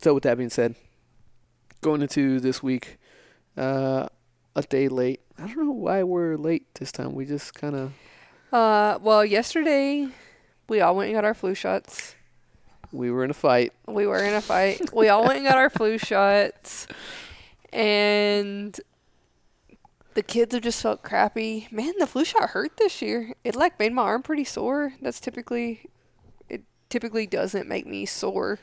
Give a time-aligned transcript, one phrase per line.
[0.00, 0.76] So with that being said,
[1.82, 2.98] going into this week,
[3.56, 4.08] uh,
[4.56, 5.20] a day late.
[5.38, 7.14] I don't know why we're late this time.
[7.14, 7.92] We just kind of
[8.52, 10.08] Uh, well, yesterday
[10.68, 12.14] we all went and got our flu shots.
[12.92, 13.72] we were in a fight.
[13.86, 14.92] We were in a fight.
[14.94, 16.86] we all went and got our flu shots,
[17.72, 18.78] and
[20.14, 21.68] the kids have just felt crappy.
[21.70, 23.34] Man, the flu shot hurt this year.
[23.44, 24.94] It like made my arm pretty sore.
[25.00, 25.82] That's typically,
[26.48, 28.58] it typically doesn't make me sore.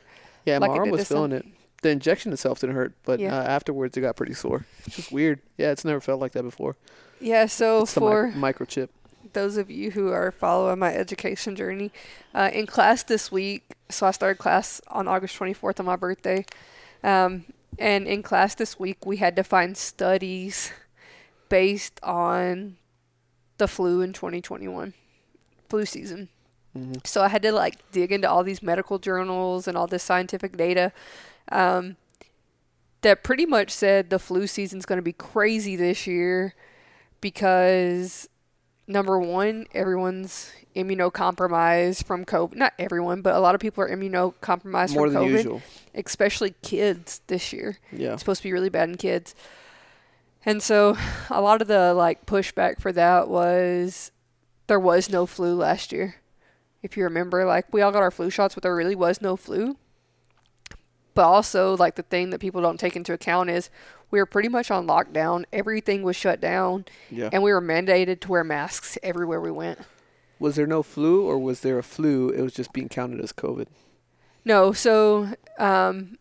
[0.48, 1.44] Yeah, Like my arm was feeling it.
[1.82, 3.36] The injection itself didn't hurt, but Yeah.
[3.38, 4.64] uh, afterwards it got pretty sore.
[4.86, 5.40] It's just weird.
[5.56, 6.76] Yeah, it's never felt like that before.
[7.20, 7.46] Yeah.
[7.46, 8.88] So It's for mic- microchip.
[9.32, 11.92] those of you who are following my education journey,
[12.34, 16.44] uh, in class this week, so I started class on August 24th on my birthday.
[17.04, 17.44] Um,
[17.78, 20.72] and in class this week, we had to find studies
[21.48, 22.76] based on
[23.58, 24.94] the flu in 2021,
[25.68, 26.28] flu season.
[26.78, 27.06] Mhm.
[27.06, 30.56] So I had to like dig into all these medical journals and all this scientific
[30.56, 30.92] data
[31.50, 31.96] um,
[33.02, 36.54] that pretty much said the flu season's going to be crazy this year
[37.20, 38.28] because
[38.86, 42.54] number one, everyone's immunocompromised from COVID.
[42.54, 45.62] Not everyone, but a lot of people are immunocompromised More from than COVID, usual.
[45.94, 47.78] especially kids this year.
[47.92, 48.12] Yeah.
[48.12, 49.34] It's supposed to be really bad in kids.
[50.46, 50.96] And so
[51.30, 54.10] a lot of the like pushback for that was
[54.66, 56.16] there was no flu last year.
[56.82, 59.36] If you remember, like we all got our flu shots, but there really was no
[59.36, 59.76] flu.
[61.14, 63.70] But also, like the thing that people don't take into account is
[64.10, 65.44] we were pretty much on lockdown.
[65.52, 67.28] Everything was shut down, Yeah.
[67.32, 69.80] and we were mandated to wear masks everywhere we went.
[70.38, 72.30] Was there no flu or was there a flu?
[72.30, 73.66] It was just being counted as COVID.
[74.44, 76.16] No, so um,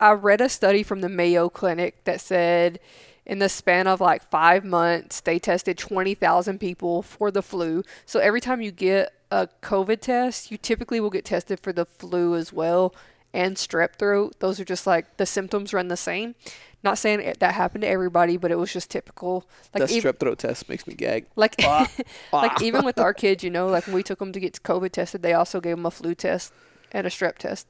[0.00, 2.80] I read a study from the Mayo Clinic that said
[3.24, 7.84] in the span of like five months, they tested 20,000 people for the flu.
[8.04, 11.84] So every time you get a COVID test, you typically will get tested for the
[11.84, 12.94] flu as well
[13.32, 14.36] and strep throat.
[14.38, 16.36] Those are just like the symptoms run the same.
[16.84, 19.46] Not saying it, that happened to everybody, but it was just typical.
[19.72, 21.26] Like that ev- strep throat test makes me gag.
[21.34, 21.90] like Ah.
[22.32, 24.92] like even with our kids, you know, like when we took them to get COVID
[24.92, 26.52] tested, they also gave them a flu test
[26.92, 27.66] and a strep test.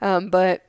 [0.00, 0.62] Um, but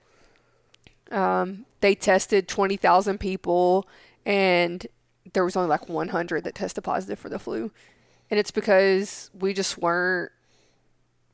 [1.11, 3.87] um, they tested twenty thousand people,
[4.25, 4.85] and
[5.33, 7.71] there was only like one hundred that tested positive for the flu,
[8.29, 10.31] and it's because we just weren't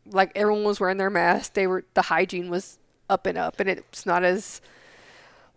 [0.05, 1.53] like everyone was wearing their mask.
[1.53, 2.79] They were the hygiene was
[3.09, 4.61] up and up, and it's not as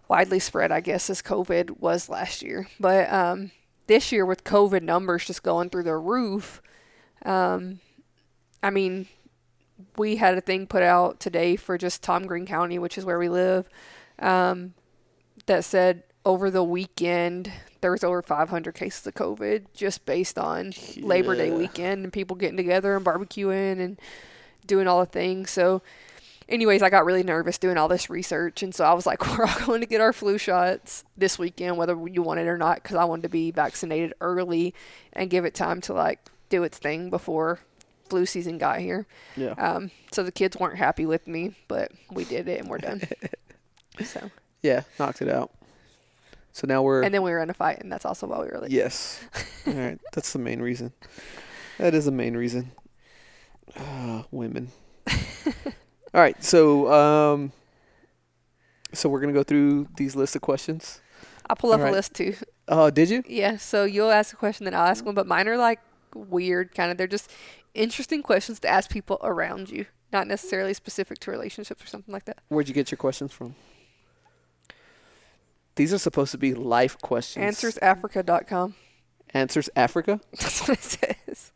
[0.09, 2.69] widely spread, I guess, as COVID was last year.
[2.79, 3.51] But um,
[3.87, 6.61] this year, with COVID numbers just going through the roof,
[7.25, 7.81] um,
[8.63, 9.07] I mean,
[9.97, 13.19] we had a thing put out today for just Tom Green County, which is where
[13.19, 13.69] we live,
[14.19, 14.75] um,
[15.47, 17.53] that said over the weekend
[17.85, 22.35] there was over 500 cases of COVID just based on Labor Day weekend and people
[22.35, 24.01] getting together and barbecuing and
[24.67, 25.51] doing all the things.
[25.51, 25.83] So,
[26.49, 29.45] anyways, I got really nervous doing all this research, and so I was like, we're
[29.45, 32.83] all going to get our flu shots this weekend, whether you want it or not,
[32.83, 34.73] because I wanted to be vaccinated early
[35.13, 37.59] and give it time to like do its thing before
[38.09, 39.05] flu season got here.
[39.37, 39.51] Yeah.
[39.59, 43.03] Um, so the kids weren't happy with me, but we did it and we're done.
[44.03, 44.31] so,
[44.63, 45.51] Yeah, knocked it out.
[46.55, 48.47] So now we're and then we were in a fight, and that's also why we
[48.47, 48.71] were late.
[48.71, 49.25] yes.
[49.67, 50.93] All right, that's the main reason.
[51.79, 52.71] That is the main reason.
[53.77, 54.71] Ah, women.
[55.09, 57.53] All right, so um,
[58.93, 61.01] so we're gonna go through these list of questions.
[61.51, 61.93] I'll pull up Alright.
[61.93, 62.37] a list too.
[62.69, 63.25] Oh, did you?
[63.27, 65.81] Yeah, so you'll ask a question, then I'll ask one, but mine are like
[66.15, 66.99] weird, kind of.
[66.99, 67.33] They're just
[67.75, 72.27] interesting questions to ask people around you, not necessarily specific to relationships or something like
[72.27, 72.39] that.
[72.49, 73.57] Where'd you get your questions from?
[75.77, 77.45] These are supposed to be life questions.
[77.45, 78.75] Answersafrica.com.
[79.33, 80.21] Answers Africa.
[80.41, 81.53] That's what it says.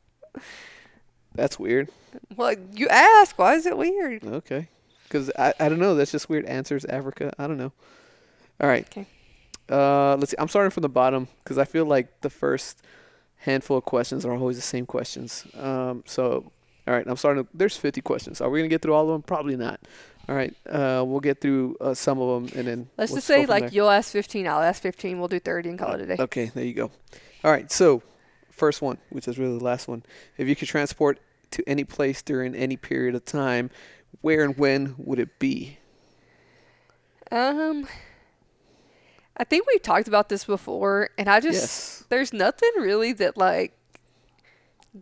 [1.34, 1.88] That's weird.
[2.36, 3.38] Well, you ask.
[3.38, 4.24] Why is it weird?
[4.24, 4.68] Okay.
[5.04, 5.94] Because I, I don't know.
[5.94, 6.44] That's just weird.
[6.46, 7.32] Answers Africa.
[7.38, 7.72] I don't know.
[8.60, 8.84] All right.
[8.86, 9.06] Okay.
[9.70, 10.36] Uh, let's see.
[10.38, 12.82] I'm starting from the bottom because I feel like the first
[13.36, 15.46] handful of questions are always the same questions.
[15.56, 16.50] Um, so,
[16.88, 17.06] all right.
[17.06, 17.46] I'm starting.
[17.54, 18.40] There's 50 questions.
[18.40, 19.22] Are we gonna get through all of them?
[19.22, 19.80] Probably not.
[20.28, 20.54] All right.
[20.68, 23.72] Uh, we'll get through uh, some of them and then Let's just say, like, there.
[23.72, 26.16] you'll ask 15, I'll ask 15, we'll do 30 and call it a day.
[26.18, 26.50] Okay.
[26.54, 26.90] There you go.
[27.44, 27.70] All right.
[27.72, 28.02] So,
[28.50, 30.02] first one, which is really the last one.
[30.36, 31.18] If you could transport
[31.52, 33.70] to any place during any period of time,
[34.20, 35.78] where and when would it be?
[37.30, 37.86] Um,
[39.36, 42.04] I think we've talked about this before, and I just, Yes.
[42.10, 43.72] there's nothing really that, like,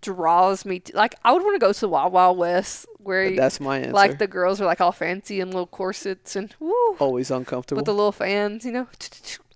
[0.00, 3.34] draws me to, like, I would want to go to the Wild Wild West where,
[3.34, 3.92] That's my answer.
[3.92, 7.78] like, the girls are, like, all fancy and little corsets and, woo, always uncomfortable.
[7.78, 8.88] with the little fans, you know?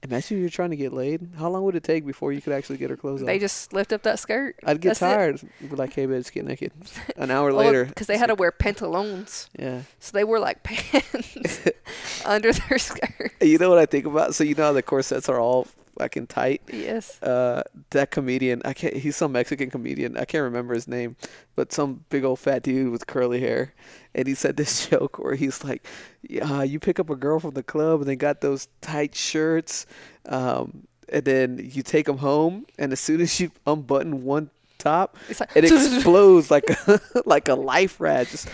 [0.02, 1.28] Imagine you're trying to get laid.
[1.38, 3.26] How long would it take before you could actually get her clothes on?
[3.26, 4.56] They just lift up that skirt.
[4.64, 5.42] I'd get That's tired.
[5.60, 6.72] Be like, hey, babe, get naked.
[7.16, 7.84] An hour later.
[7.84, 9.82] because they had to wear pantaloons, Yeah.
[9.98, 11.60] so they wore like pants
[12.24, 13.32] under their skirt.
[13.42, 14.34] You know what I think about?
[14.34, 15.66] So you know how the corsets are all
[15.98, 16.62] fucking tight.
[16.72, 17.22] Yes.
[17.22, 18.96] Uh, that comedian, I can't.
[18.96, 20.16] He's some Mexican comedian.
[20.16, 21.16] I can't remember his name,
[21.56, 23.74] but some big old fat dude with curly hair,
[24.14, 25.86] and he said this joke where he's like,
[26.22, 29.86] "Yeah, you pick up a girl from the club and they got those tight shirts,
[30.26, 35.16] um, and then you take them home, and as soon as you unbutton one top,
[35.38, 38.28] like it explodes like a like a life rat.
[38.28, 38.48] Just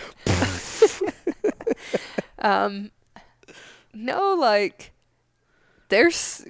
[2.39, 2.91] um,
[3.93, 4.93] no, like
[5.89, 6.45] there's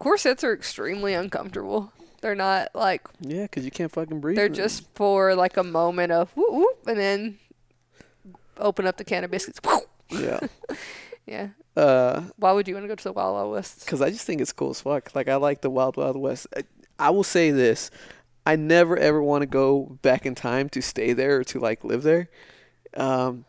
[0.00, 1.92] corsets are extremely uncomfortable.
[2.22, 4.36] They're not like yeah, 'cause you can't fucking breathe.
[4.36, 4.56] they're in it.
[4.56, 7.38] just for like a moment of whoop whoop, and then
[8.58, 9.60] open up the can of biscuits.
[10.10, 10.40] yeah.
[11.26, 11.48] yeah.
[11.76, 13.86] Uh, Why would you want to go to the Wild Wild West?
[13.86, 15.14] Cause I just think it's cool as fuck.
[15.14, 16.46] Like I like the Wild Wild West.
[16.56, 16.64] I,
[16.98, 17.90] I will say this:
[18.44, 21.84] I never ever want to go back in time to stay there or to like
[21.84, 22.28] live there.
[22.94, 23.44] Um,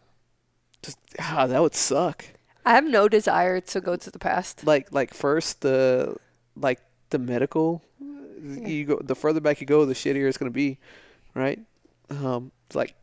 [0.82, 2.24] just ah, that would suck.
[2.66, 4.66] I have no desire to go to the past.
[4.66, 6.16] Like like first the
[6.62, 6.80] like
[7.10, 7.84] the medical.
[8.44, 10.80] You go the further back you go, the shittier it's gonna be,
[11.36, 11.60] right?
[12.10, 12.96] Um, it's like,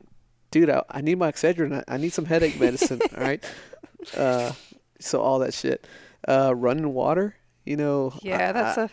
[0.51, 1.85] dude, I, I need my Excedrin.
[1.89, 3.01] I, I need some headache medicine.
[3.17, 3.43] all right.
[4.17, 4.53] Uh,
[5.01, 5.87] so all that shit.
[6.27, 7.37] Uh, running water.
[7.65, 8.13] You know.
[8.23, 8.91] Yeah, I- that's I- a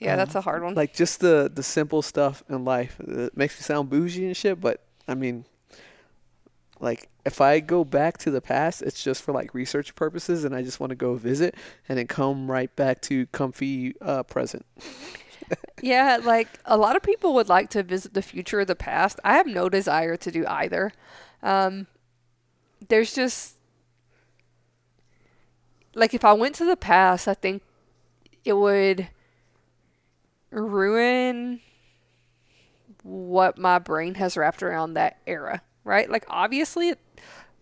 [0.00, 0.74] yeah, that's a hard one.
[0.74, 4.60] like just the the simple stuff in life it makes me sound bougie and shit
[4.60, 5.44] but i mean
[6.80, 10.54] like if i go back to the past it's just for like research purposes and
[10.54, 11.54] i just want to go visit
[11.88, 14.64] and then come right back to comfy uh present
[15.82, 19.20] Yeah, like a lot of people would like to visit the future or the past.
[19.24, 20.92] I have no desire to do either.
[21.42, 21.86] Um,
[22.88, 23.56] there's just
[25.94, 27.62] like if I went to the past, I think
[28.44, 29.08] it would
[30.50, 31.60] ruin
[33.02, 36.10] what my brain has wrapped around that era, right?
[36.10, 36.94] Like obviously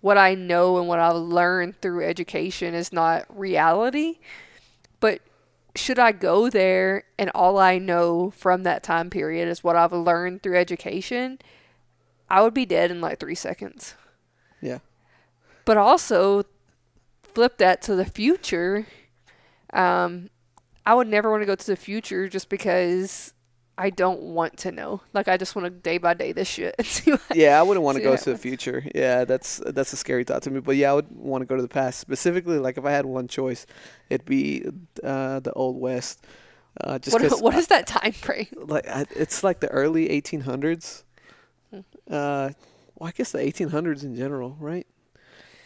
[0.01, 4.19] what I know and what I've learned through education is not reality,
[5.01, 5.21] but
[5.75, 9.93] should I go there and all I know from that time period is what I've
[9.93, 11.39] learned through education,
[12.29, 13.95] I would be dead in like three seconds.
[14.61, 14.79] yeah
[15.65, 16.45] But also,
[17.23, 18.87] flip that to the future.
[19.73, 20.31] Um,
[20.85, 23.33] I would never want to go to the future just because
[23.79, 25.01] I don't want to know.
[25.15, 27.21] Like I just want to day by day this shit and see what.
[27.35, 30.43] yeah i wouldn't want to go to the future yeah that's that's a scary thought
[30.43, 32.85] to me but yeah i would want to go to the past specifically like if
[32.85, 33.67] i had one choice
[34.11, 34.63] it'd be
[35.03, 36.25] uh the old west
[36.83, 38.47] uh just what I- is that time frame?
[38.57, 38.85] like
[39.17, 41.05] it's like the early 1800s.
[41.71, 41.81] Hmm.
[42.11, 42.51] Uh,
[42.97, 44.87] well, I guess the 1800s in general, right?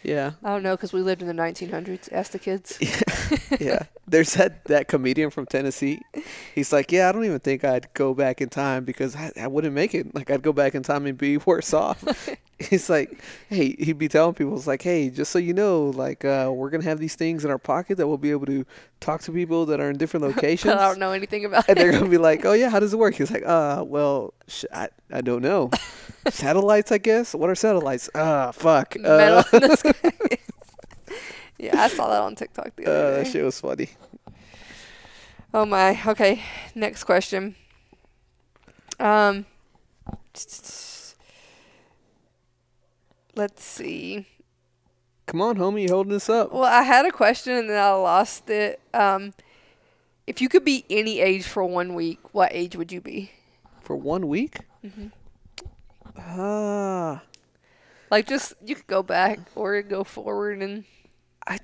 [0.07, 2.09] Yeah, I don't know because we lived in the 1900s.
[2.13, 2.79] Ask the kids.
[3.59, 3.83] yeah.
[4.07, 6.01] There's that that comedian from Tennessee.
[6.55, 9.47] He's like, yeah, I don't even think I'd go back in time because I, I
[9.47, 10.15] wouldn't make it.
[10.15, 12.01] Like I'd go back in time and be worse off.
[12.69, 16.25] He's like, hey, he'd be telling people, it's like, hey, just so you know, like
[16.25, 18.65] uh, we're gonna have these things in our pocket that we'll be able to
[18.99, 20.73] talk to people that are in different locations.
[20.73, 21.81] I don't know anything about and it.
[21.83, 24.33] And they're gonna be like, "Oh yeah, how does it work?" He's like, "Uh, well,
[24.47, 25.69] sh- I, I don't know.
[26.29, 27.35] satellites, I guess.
[27.35, 28.09] What are satellites?
[28.15, 28.95] Ah, fuck.
[29.03, 30.37] Uh, the sky.
[31.59, 33.89] yeah, I saw that on TikTok the uh, other that shit was funny.
[35.53, 35.99] Oh my.
[36.07, 36.41] Okay,
[36.73, 37.55] next question.
[38.99, 39.45] Um,
[43.37, 44.25] let's see.
[45.25, 46.51] Come on, homie, you holding this up?
[46.53, 48.79] Well, I had a question and then I lost it.
[48.93, 49.33] Um,
[50.25, 53.31] if you could be any age for one week, what age would you be?
[53.81, 54.59] For one week?
[54.83, 55.07] Mm-hmm.
[56.17, 57.21] Ah,
[58.09, 60.85] Like, just you could go back or go forward and
[61.45, 61.59] I,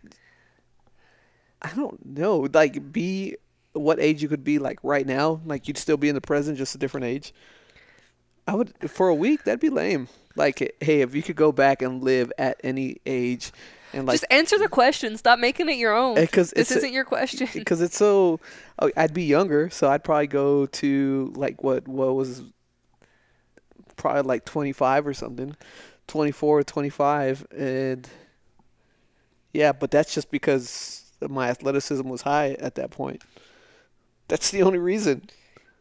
[1.61, 2.47] I don't know.
[2.53, 3.35] Like, be
[3.71, 5.41] what age you could be like right now?
[5.45, 7.33] Like, you'd still be in the present, just a different age.
[8.47, 9.45] I would for a week.
[9.45, 10.09] That'd be lame.
[10.35, 13.51] Like, hey, if you could go back and live at any age,
[13.93, 15.17] and like just answer the question.
[15.17, 16.17] Stop making it your own.
[16.17, 17.47] Eh, because This it's isn't your question.
[17.53, 18.39] because it's so
[18.79, 22.43] oh, I'd be younger, so I'd probably go to like what what was
[23.95, 25.55] probably like 25 or something.
[26.07, 28.09] 24 or 25 and
[29.53, 33.21] yeah, but that's just because my athleticism was high at that point.
[34.27, 35.29] That's the only reason.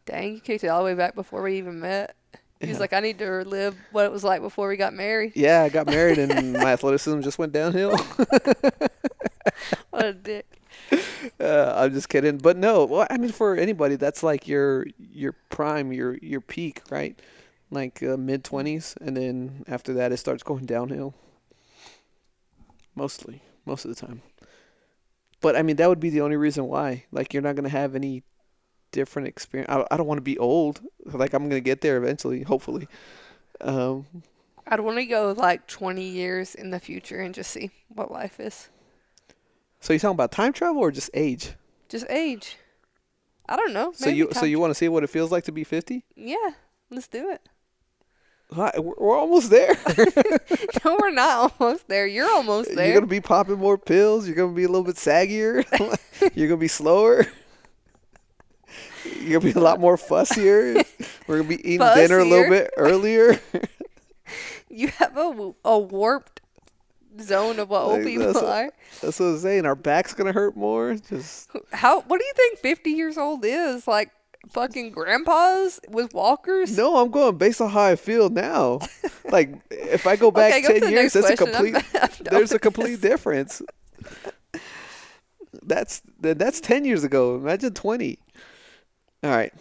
[0.04, 2.14] Dang, you kicked it all the way back before we even met.
[2.62, 5.33] He's like, I need to relive what it was like before we got married.
[5.35, 7.97] Yeah, I got married and my athleticism just went downhill.
[9.90, 10.61] What a dick.
[11.40, 12.85] Uh, I'm just kidding, but no.
[12.85, 17.19] Well, I mean, for anybody, that's like your your prime, your your peak, right?
[17.71, 21.14] Like uh, mid twenties, and then after that, it starts going downhill.
[22.95, 24.23] Mostly, most of the time.
[25.40, 27.04] but I mean, that would be the only reason why.
[27.11, 28.23] Like, you're not gonna have any
[28.93, 29.71] different experience.
[29.71, 30.81] I, I don't want to be old.
[31.05, 32.87] Like, I'm gonna get there eventually, hopefully.
[33.61, 34.07] Um,
[34.67, 38.39] I'd want to go like 20 years in the future and just see what life
[38.39, 38.69] is.
[39.81, 41.55] so you talking about time travel or just age?
[41.89, 42.57] Just age.
[43.49, 43.93] I don't know.
[43.95, 46.05] So you so you want to see what it feels like to be 50?
[46.15, 46.37] Yeah,
[46.91, 47.43] let's do it.
[48.53, 49.75] Hi, We're we're almost there.
[50.85, 52.07] no, we're not almost there.
[52.07, 52.87] You're almost there.
[52.87, 54.27] You're gonna be popping more pills.
[54.27, 55.65] You're gonna be a little bit saggier.
[56.35, 57.27] You're gonna be slower.
[59.23, 60.85] You're gonna be a lot more fussier.
[61.26, 63.41] We're gonna be eating dinner a little bit earlier.
[64.75, 66.41] You have a, a warped
[67.21, 68.73] zone of what old Like, people that's what- are.
[69.02, 69.67] That's what I'm saying.
[69.67, 70.95] Our back's gonna hurt more.
[70.95, 72.00] Just How?
[72.00, 73.87] What do you think 50 years old is?
[73.87, 74.11] Like
[74.49, 76.75] fucking grandpas with walkers?
[76.75, 78.79] no, I'm going based on how I feel now.
[79.31, 81.29] Like if I go back Okay, go ten years, that's a.
[81.29, 81.76] I'm- complete.
[81.95, 83.61] I'm there's a complete difference.
[85.62, 87.37] That's that's ten years ago.
[87.37, 88.19] Imagine twenty.
[89.23, 89.52] All right.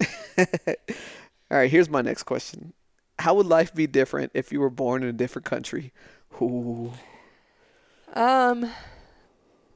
[0.38, 1.70] All right.
[1.70, 2.72] Here's my next question.
[3.18, 5.92] How would life be different if you were born in a different country?
[6.40, 6.92] Ooh.
[8.14, 8.70] Um,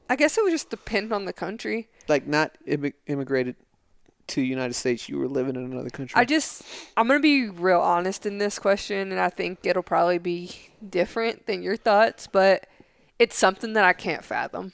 [0.09, 1.87] I guess it would just depend on the country.
[2.07, 3.55] Like not immi- immigrated
[4.27, 5.07] to the United States.
[5.07, 6.15] You were living in another country.
[6.15, 6.63] I just,
[6.97, 10.51] I'm gonna be real honest in this question, and I think it'll probably be
[10.87, 12.67] different than your thoughts, but
[13.19, 14.73] it's something that I can't fathom.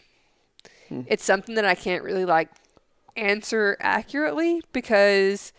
[0.90, 1.02] Hmm.
[1.08, 2.50] It's something that I can't really like
[3.16, 5.54] answer accurately because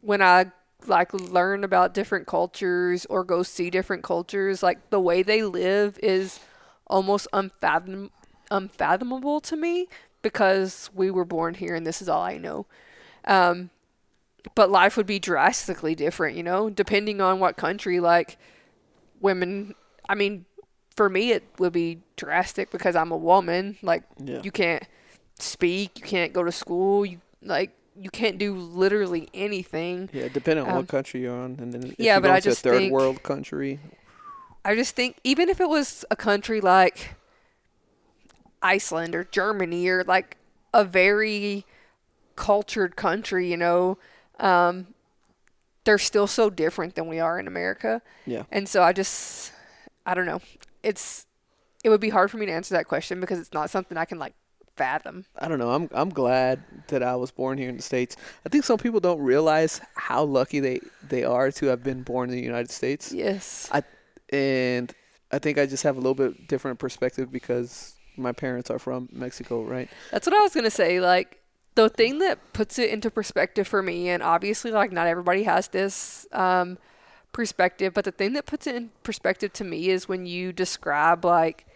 [0.00, 0.46] when I
[0.86, 5.98] like learn about different cultures or go see different cultures, like the way they live
[6.02, 6.40] is
[6.86, 8.10] almost unfathom
[8.50, 9.88] unfathomable to me
[10.20, 12.66] because we were born here and this is all I know.
[13.26, 13.70] Um,
[14.54, 18.00] but life would be drastically different, you know, depending on what country.
[18.00, 18.36] Like
[19.20, 19.74] women,
[20.08, 20.44] I mean,
[20.94, 23.78] for me it would be drastic because I'm a woman.
[23.82, 24.42] Like Yeah.
[24.42, 24.84] you can't
[25.44, 30.08] speak, you can't go to school, you like you can't do literally anything.
[30.12, 32.34] yeah, depending on um, what country you're on, and then if yeah, you but go
[32.34, 33.78] I to just third think- world country,
[34.64, 37.14] I just think even if it was a country like
[38.62, 40.36] Iceland or Germany or like
[40.72, 41.64] a very
[42.36, 43.98] cultured country, you know,
[44.40, 44.88] um,
[45.84, 48.00] they're still so different than we are in America.
[48.26, 49.52] yeah, And so I just,
[50.06, 50.40] I don't know.
[50.82, 51.26] It's,
[51.84, 54.06] it would be hard for me to answer that question because it's not something I
[54.06, 54.32] can like
[54.76, 55.24] fathom.
[55.38, 55.70] I don't know.
[55.70, 58.16] I'm I'm glad that I was born here in the states.
[58.44, 62.30] I think some people don't realize how lucky they they are to have been born
[62.30, 63.12] in the United States.
[63.12, 63.68] Yes.
[63.72, 63.82] I
[64.32, 64.92] And
[65.32, 69.08] I think I just have a little bit different perspective because my parents are from
[69.12, 69.88] Mexico, right?
[70.10, 71.00] That's what I was gonna say.
[71.00, 71.40] Like
[71.74, 75.68] the thing that puts it into perspective for me, and obviously, like not everybody has
[75.68, 76.78] this um,
[77.32, 81.24] perspective, but the thing that puts it in perspective to me is when you describe
[81.24, 81.66] like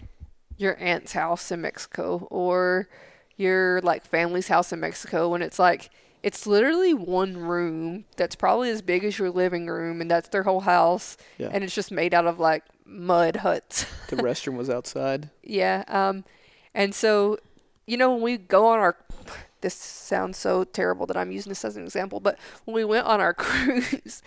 [0.59, 2.89] your aunt's house in Mexico or
[3.37, 5.91] your like family's house in Mexico, and it's like
[6.23, 10.43] it's literally one room that's probably as big as your living room, and that's their
[10.43, 11.49] whole house, Yeah.
[11.53, 13.87] and it's just made out of like mud huts.
[14.09, 15.31] The restroom was outside.
[15.45, 15.85] Yeah.
[15.89, 16.25] Um,
[16.75, 17.39] and so,
[17.87, 18.97] you know, when we go on our,
[19.63, 23.07] this sounds so terrible that I'm using this as an example, but when we went
[23.07, 24.23] on our cruise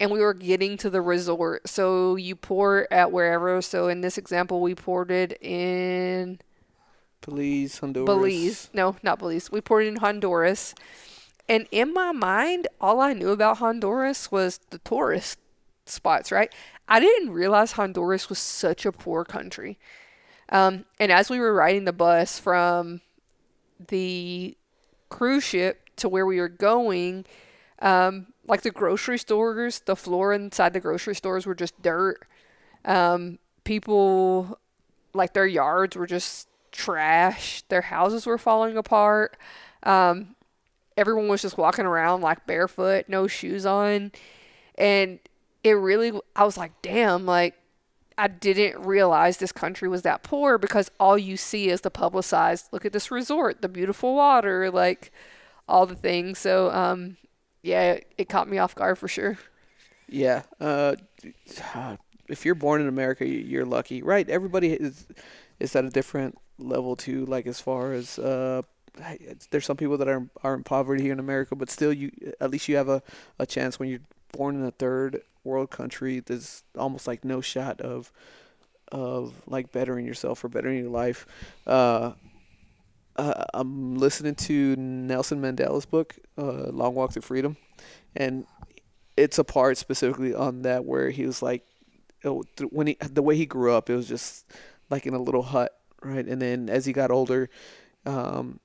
[0.00, 3.60] and we were getting to the resort, so you port at wherever.
[3.62, 6.40] So in this example, we ported in
[7.24, 8.06] Belize, Honduras.
[8.06, 8.70] Belize.
[8.72, 9.50] No, not Belize.
[9.50, 10.74] We ported in Honduras.
[11.48, 15.38] And in my mind, all I knew about Honduras was the tourist
[15.86, 16.52] spots, right?
[16.88, 19.78] I didn't realize Honduras was such a poor country.
[20.50, 23.00] Um, and as we were riding the bus from
[23.88, 24.56] the
[25.08, 27.24] cruise ship to where we were going,
[27.80, 32.26] um, like the grocery stores, the floor inside the grocery stores were just dirt.
[32.84, 34.58] Um, people,
[35.12, 37.62] like their yards were just trash.
[37.68, 39.36] Their houses were falling apart.
[39.82, 40.34] Um,
[40.96, 44.12] everyone was just walking around like barefoot, no shoes on.
[44.76, 45.18] And
[45.62, 47.54] it really, I was like, damn, like,
[48.16, 52.68] I didn't realize this country was that poor because all you see is the publicized
[52.70, 55.10] look at this resort, the beautiful water, like
[55.68, 56.38] all the things.
[56.38, 57.16] So, um,
[57.64, 59.38] yeah, it, caught me off guard for sure.
[60.08, 60.42] Yeah.
[60.60, 60.96] Uh,
[62.28, 64.28] if you're born in America, you- you're lucky, right?
[64.28, 65.06] Everybody is
[65.60, 67.26] is at a different level too.
[67.26, 68.62] Like as far as uh,
[69.50, 72.50] there's some people that are are in poverty here in America, but still, you at
[72.50, 73.02] least you have a
[73.38, 76.20] a chance when you're born in a third world country.
[76.20, 78.12] There's almost like no shot of
[78.92, 81.26] of like bettering yourself or bettering your life.
[81.66, 82.12] Uh,
[83.16, 87.56] uh, I'm listening to Nelson Mandela's book, uh, Long Walk to Freedom,
[88.16, 88.46] and
[89.16, 91.64] it's a part specifically on that where he was like,
[92.70, 94.46] when he the way he grew up, it was just
[94.90, 96.26] like in a little hut, right?
[96.26, 97.50] And then as he got older,
[98.06, 98.60] um,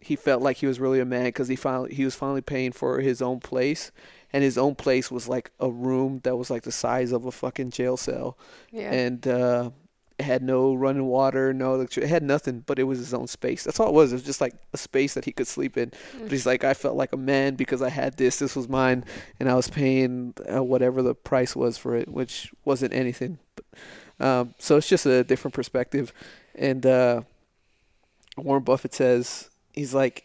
[0.00, 2.70] he felt like he was really a man because he finally he was finally paying
[2.72, 3.90] for his own place,
[4.32, 7.32] and his own place was like a room that was like the size of a
[7.32, 8.36] fucking jail cell,
[8.70, 8.92] Yeah.
[8.92, 9.70] and uh,
[10.18, 13.28] it had no running water, no electricity, it had nothing, but it was his own
[13.28, 13.64] space.
[13.64, 14.12] That's all it was.
[14.12, 15.92] It was just like a space that he could sleep in.
[16.20, 18.38] But he's like, I felt like a man because I had this.
[18.38, 19.04] This was mine,
[19.38, 23.38] and I was paying uh, whatever the price was for it, which wasn't anything.
[23.54, 26.12] But, um, so it's just a different perspective.
[26.54, 27.22] And uh,
[28.36, 30.24] Warren Buffett says he's like,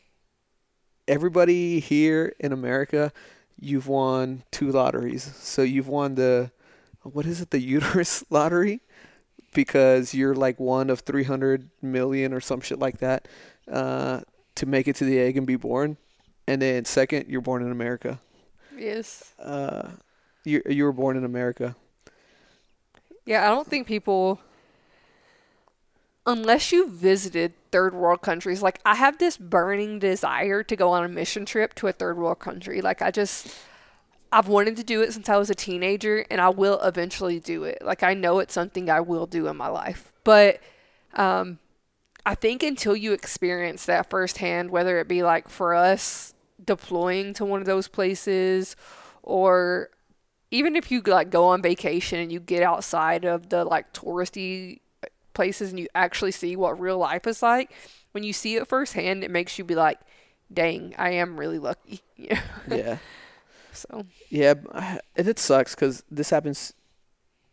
[1.07, 3.11] everybody here in America,
[3.59, 5.35] you've won two lotteries.
[5.37, 6.51] So you've won the
[7.03, 8.81] what is it, the uterus lottery,
[9.53, 13.27] because you're like one of 300 million or some shit like that
[13.71, 14.21] uh,
[14.55, 15.97] to make it to the egg and be born.
[16.47, 18.19] And then second, you're born in America.
[18.77, 19.33] yes.
[19.39, 19.89] Uh,
[20.45, 21.75] you you were born in America.
[23.25, 24.41] Yeah, I don't think people,
[26.25, 31.05] unless you visited third world countries, like I have this burning desire to go on
[31.05, 32.81] a mission trip to a third world country.
[32.81, 33.55] Like I just,
[34.33, 37.63] I've wanted to do it since I was a teenager, and I will eventually do
[37.65, 37.83] it.
[37.83, 40.59] Like I know it's something I will do in my life, but
[41.13, 41.59] um,
[42.25, 47.45] I think until you experience that firsthand, whether it be like for us deploying to
[47.45, 48.75] one of those places,
[49.21, 49.89] or
[50.49, 54.79] even if you like go on vacation and you get outside of the like touristy
[55.35, 57.71] places and you actually see what real life is like,
[58.13, 59.99] when you see it firsthand, it makes you be like,
[60.51, 62.41] "Dang, I am really lucky." Yeah.
[63.73, 64.55] So Yeah,
[65.15, 66.73] and it sucks because this happens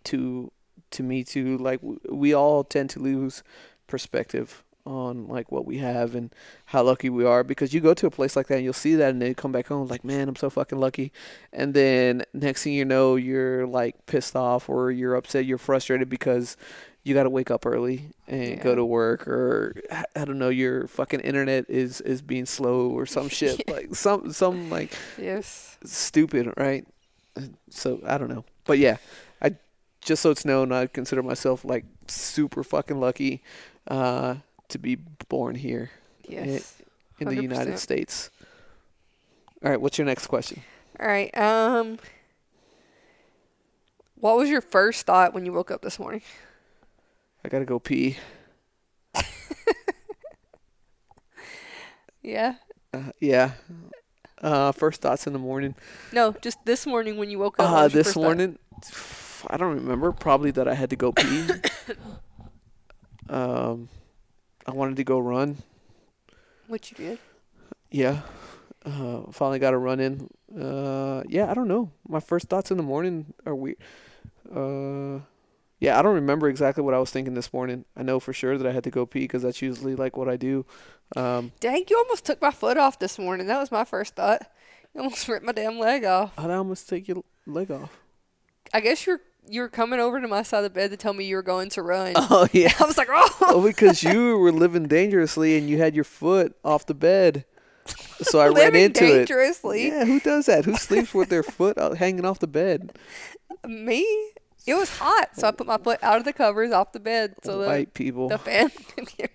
[0.05, 0.53] to
[0.93, 1.59] to me too.
[1.59, 3.43] Like we all tend to lose
[3.87, 6.35] perspective on like what we have and
[6.67, 8.95] how lucky we are because you go to a place like that and you'll see
[8.95, 11.12] that and then you come back home like man I'm so fucking lucky
[11.53, 16.09] and then next thing you know you're like pissed off or you're upset you're frustrated
[16.09, 16.57] because
[17.03, 20.87] you got to wake up early and go to work or I- don't know your
[20.87, 26.53] fucking internet is is being slow or some shit like some some like yes, stupid,
[26.57, 26.87] right?
[27.71, 28.99] So I don't know, but yeah,
[29.41, 29.55] I
[30.01, 33.43] just so it's known, I consider myself like super fucking lucky
[33.89, 34.37] uh,
[34.69, 34.97] to be
[35.29, 35.91] born here
[36.29, 36.77] yes.
[37.19, 38.31] in the United States.
[39.63, 40.63] All right, what's your next question?
[40.99, 41.37] All right.
[41.37, 41.99] Um,
[44.17, 46.23] what was your first thought when you woke up this morning?
[47.44, 48.16] I gotta go pee.
[52.22, 52.57] Yeah.
[52.92, 53.53] Uh, yeah.
[54.42, 55.74] Uh, first thoughts in the morning.
[56.12, 57.70] No, just this morning when you woke up.
[57.70, 58.22] Uh, this first thought?
[58.22, 58.59] morning,
[59.48, 60.12] I don't remember.
[60.12, 61.48] Probably that I had to go pee.
[63.29, 63.88] um,
[64.66, 65.59] I wanted to go run.
[66.68, 67.18] What you did?
[67.90, 68.20] Yeah.
[68.85, 70.31] Uh, finally got a run in.
[70.59, 71.90] Uh, yeah, I don't know.
[72.09, 73.76] My first thoughts in the morning are weird.
[74.55, 75.20] Uh,
[75.81, 77.85] yeah, I don't remember exactly what I was thinking this morning.
[77.97, 80.29] I know for sure that I had to go pee because that's usually like what
[80.29, 80.66] I do.
[81.16, 83.47] Um, Dang, you almost took my foot off this morning.
[83.47, 84.43] That was my first thought.
[84.95, 86.33] You almost ripped my damn leg off.
[86.38, 87.99] I'd almost take your leg off.
[88.73, 91.14] I guess you're you were coming over to my side of the bed to tell
[91.14, 92.12] me you were going to run.
[92.16, 92.73] Oh yeah.
[92.79, 96.55] I was like, oh, oh, because you were living dangerously and you had your foot
[96.64, 97.45] off the bed.
[98.23, 99.27] So I ran into it.
[99.27, 99.88] dangerously.
[99.88, 100.64] Yeah, who does that?
[100.66, 102.93] Who sleeps with their foot hanging off the bed?
[103.66, 104.33] Me?
[104.66, 107.35] It was hot, so I put my foot out of the covers off the bed
[107.42, 108.29] so the, White people.
[108.29, 109.29] the fan could hear.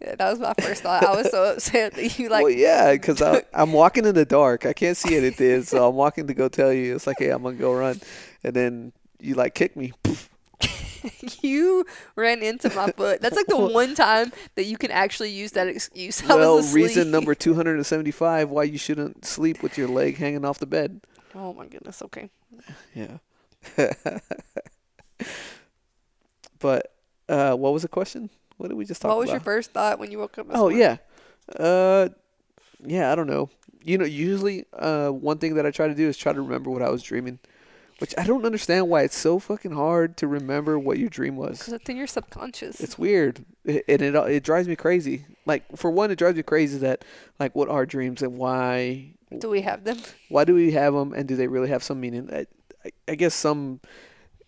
[0.00, 1.04] Yeah, that was my first thought.
[1.04, 3.22] I was so upset that you like well, yeah, because
[3.52, 4.66] I'm walking in the dark.
[4.66, 6.94] I can't see anything, so I'm walking to go tell you.
[6.94, 8.00] It's like, hey, I'm gonna go run,
[8.42, 9.92] and then you like kick me.
[11.42, 11.84] you
[12.16, 13.20] ran into my foot.
[13.20, 16.22] That's like the one time that you can actually use that excuse.
[16.28, 20.66] I well, reason number 275 why you shouldn't sleep with your leg hanging off the
[20.66, 21.00] bed.
[21.34, 22.02] Oh my goodness.
[22.02, 22.30] Okay.
[22.94, 23.18] Yeah.
[26.58, 26.92] but
[27.28, 28.30] uh, what was the question?
[28.56, 29.16] What did we just talk about?
[29.18, 29.32] What about?
[29.32, 30.46] was your first thought when you woke up?
[30.48, 30.78] This Oh morning?
[30.80, 30.96] yeah,
[31.58, 32.08] uh,
[32.84, 33.10] yeah.
[33.12, 33.50] I don't know.
[33.82, 36.70] You know, usually, uh, one thing that I try to do is try to remember
[36.70, 37.38] what I was dreaming,
[37.98, 41.58] which I don't understand why it's so fucking hard to remember what your dream was.
[41.58, 42.80] Because it's in your subconscious.
[42.80, 45.26] It's weird, it, and it it drives me crazy.
[45.44, 47.04] Like for one, it drives me crazy that
[47.38, 49.98] like what are dreams and why Do we have them?
[50.28, 52.30] why do we have them and do they really have some meaning?
[52.32, 52.46] I,
[52.84, 53.80] I, I guess some,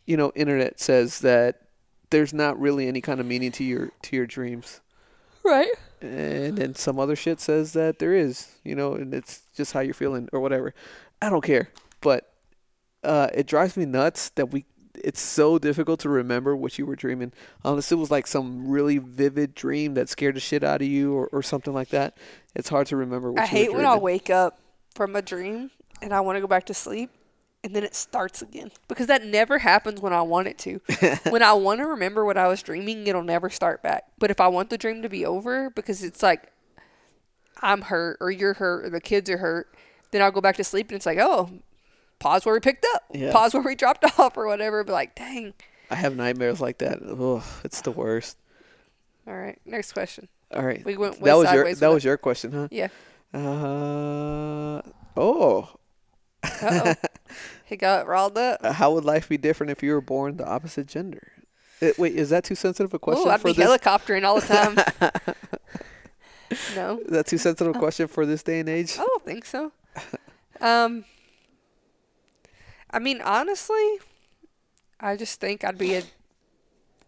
[0.07, 1.63] you know, internet says that
[2.11, 4.81] there's not really any kind of meaning to your to your dreams
[5.45, 5.71] Right.
[6.01, 9.81] and then some other shit says that there is, you know, and it's just how
[9.81, 10.75] you're feeling or whatever.
[11.23, 11.69] I don't care,
[12.01, 12.33] but
[13.05, 14.65] uh, it drives me nuts that we.
[15.05, 17.33] It's so difficult to remember what you were dreaming,
[17.65, 21.15] unless it was like some really vivid dream that scared the shit out of you
[21.15, 22.17] or, or something like that.
[22.55, 23.31] It's hard to remember.
[23.31, 24.59] what I you hate when I wake up
[24.95, 25.71] from a dream
[26.03, 27.11] and I want to go back to sleep
[27.65, 30.81] and then it starts again because that never happens when I want it to.
[31.31, 34.05] when I want to remember what I was dreaming, it'll never start back.
[34.19, 36.53] But if I want the dream to be over because it's like
[37.63, 39.75] I'm hurt or you're hurt or the kids are hurt,
[40.11, 41.51] then I'll go back to sleep and it's like, oh,
[42.19, 43.33] pause where we picked up, Yeah.
[43.33, 44.85] pause where we dropped off or whatever.
[44.85, 45.55] But like, dang.
[45.91, 46.99] I have nightmares like that.
[47.03, 48.37] Ugh, it's the worst.
[49.27, 50.29] All right, next question.
[50.55, 50.85] All right.
[50.85, 52.69] We went that was your that was your question, huh?
[52.71, 52.89] Yeah.
[53.35, 54.83] Uh
[55.17, 55.71] oh.
[57.67, 57.69] Oh.
[57.69, 58.61] he got riled up.
[58.63, 61.33] Uh, How would life be different if you were born the opposite gender?
[61.83, 63.67] Uh, wait, is that too sensitive a question Oh, I'd for be this?
[63.67, 64.77] helicoptering all the time.
[66.77, 66.99] no.
[67.01, 68.95] Is that too sensitive a question for this day and age?
[68.99, 69.73] I don't think so.
[70.61, 71.05] Um,
[72.91, 73.99] I mean, honestly,
[75.01, 76.03] I just think I'd be a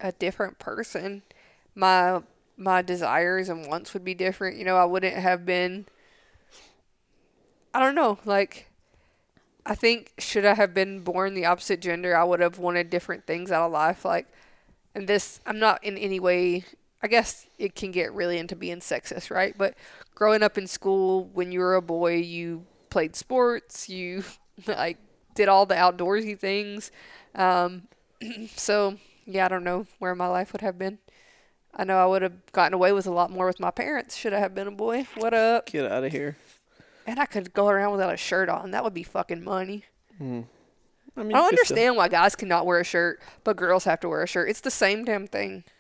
[0.01, 1.23] a different person.
[1.75, 2.23] My
[2.57, 4.57] my desires and wants would be different.
[4.59, 5.87] You know, I wouldn't have been.
[7.73, 8.19] I don't know.
[8.25, 8.69] Like,
[9.67, 13.27] I think should I have been born the opposite gender, I would have wanted different
[13.27, 14.05] things out of life.
[14.05, 14.27] Like,
[14.95, 16.65] and this, I'm not in any way.
[17.03, 19.57] I guess it can get really into being sexist, right?
[19.57, 19.75] But
[20.15, 24.25] growing up in school, when you were a boy, you played sports, you
[24.67, 24.99] like
[25.35, 26.91] did all the outdoorsy things.
[27.35, 27.89] Um,
[28.57, 30.99] so yeah, I don't know where my life would have been.
[31.75, 34.17] I know I would have gotten away with a lot more with my parents.
[34.17, 35.07] Should I have been a boy?
[35.17, 35.67] What up?
[35.67, 36.37] Get out of here.
[37.09, 38.71] And I could go around without a shirt on.
[38.73, 39.85] That would be fucking money.
[40.19, 40.43] Hmm.
[41.17, 43.57] I mean, I don't you could still- understand why guys cannot wear a shirt, but
[43.57, 44.51] girls have to wear a shirt.
[44.51, 45.65] It's the same damn thing.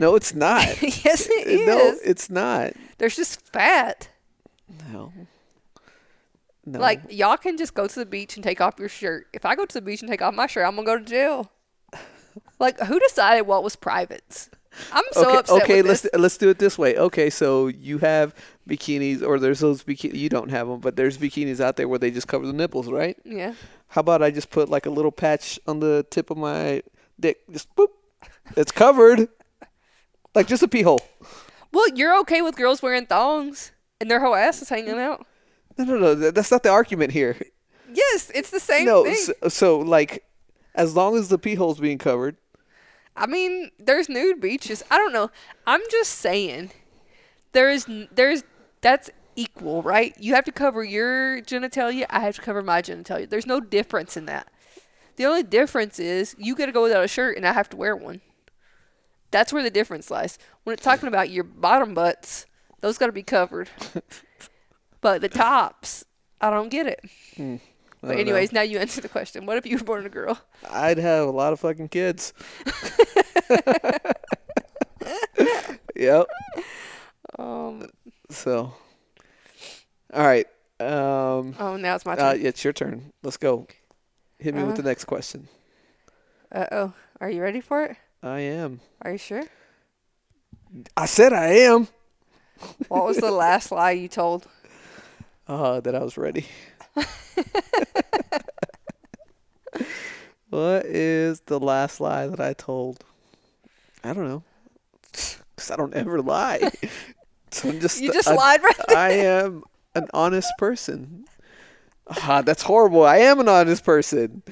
[0.00, 0.66] No, it's not.
[0.82, 1.66] yes, it is.
[1.66, 2.72] No, it's not.
[2.98, 4.08] There's just fat.
[4.92, 5.12] No.
[6.64, 6.80] No.
[6.80, 9.28] Like y'all can just go to the beach and take off your shirt.
[9.32, 11.04] If I go to the beach and take off my shirt, I'm gonna go to
[11.04, 11.52] jail.
[12.58, 14.50] Like who decided what was privates?
[14.92, 16.96] I'm so okay, upset okay, let's let's do it this way.
[16.96, 18.34] Okay, so you have
[18.68, 20.14] bikinis, or there's those bikini.
[20.14, 22.88] You don't have them, but there's bikinis out there where they just cover the nipples,
[22.88, 23.16] right?
[23.24, 23.54] Yeah.
[23.88, 26.82] How about I just put like a little patch on the tip of my
[27.18, 27.88] dick, just boop,
[28.56, 29.28] it's covered,
[30.34, 31.00] like just a pee hole.
[31.72, 35.26] Well, you're okay with girls wearing thongs and their whole ass is hanging out.
[35.78, 37.36] No, no, no, that's not the argument here.
[37.92, 39.14] Yes, it's the same no, thing.
[39.14, 40.24] so, so like,
[40.74, 42.36] as long as the pee hole's being covered,
[43.16, 44.82] I mean, there's nude beaches.
[44.90, 45.30] I don't know.
[45.66, 46.70] I'm just saying,
[47.52, 48.44] there's there's
[48.80, 50.14] that's equal, right?
[50.18, 52.06] You have to cover your genitalia.
[52.10, 53.28] I have to cover my genitalia.
[53.28, 54.48] There's no difference in that.
[55.16, 57.76] The only difference is you got to go without a shirt, and I have to
[57.76, 58.20] wear one.
[59.30, 60.38] That's where the difference lies.
[60.64, 62.46] When it's talking about your bottom butts,
[62.80, 63.70] those got to be covered.
[65.00, 66.04] but the tops,
[66.40, 67.00] I don't get it.
[67.38, 67.60] I
[68.06, 68.20] But know.
[68.20, 69.46] anyways, now you answer the question.
[69.46, 70.38] What if you were born a girl?
[70.70, 72.32] I'd have a lot of fucking kids.
[75.96, 76.26] yep.
[77.38, 77.88] Um.
[78.30, 78.72] So,
[80.12, 80.46] all right.
[80.80, 82.40] Um, Oh, now it's my uh, turn.
[82.42, 83.12] yeah, it's your turn.
[83.22, 83.66] Let's go.
[84.38, 84.82] Hit me with Uh-huh.
[84.82, 85.48] the next question.
[86.52, 86.92] Uh oh.
[87.20, 87.96] Are you ready for it?
[88.22, 88.80] I am.
[89.02, 89.44] Are you sure?
[90.96, 91.88] I said I am.
[92.88, 94.46] What was the last lie you told?
[95.48, 96.44] Uh, that I was ready.
[100.48, 103.04] what is the last lie that I told?
[104.02, 104.42] I don't know.
[105.56, 106.70] Cause I don't ever lie.
[107.50, 108.00] so I'm just.
[108.00, 108.96] You just lied right there.
[108.96, 109.62] I am
[109.94, 111.24] an honest person.
[112.08, 113.04] Ah, that's horrible.
[113.04, 114.42] I am an honest person.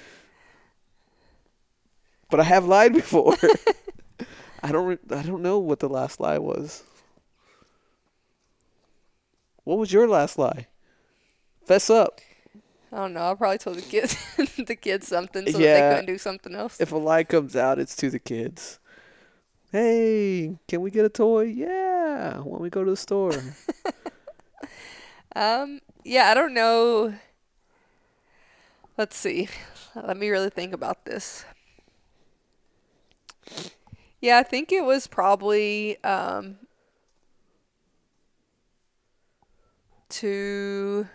[2.30, 3.36] But I have lied before.
[4.62, 4.98] I don't.
[5.10, 6.82] I don't know what the last lie was.
[9.64, 10.66] What was your last lie?
[11.66, 12.20] Fess up.
[12.94, 13.32] I don't know.
[13.32, 14.16] I probably told the kids
[14.56, 16.80] the kids something so that they couldn't do something else.
[16.80, 18.78] If a lie comes out, it's to the kids.
[19.72, 21.46] Hey, can we get a toy?
[21.46, 23.32] Yeah, when we go to the store.
[25.36, 25.80] Um.
[26.04, 26.30] Yeah.
[26.30, 27.12] I don't know.
[28.96, 29.48] Let's see.
[29.96, 31.44] Let me really think about this.
[34.20, 36.58] Yeah, I think it was probably um
[40.10, 41.08] to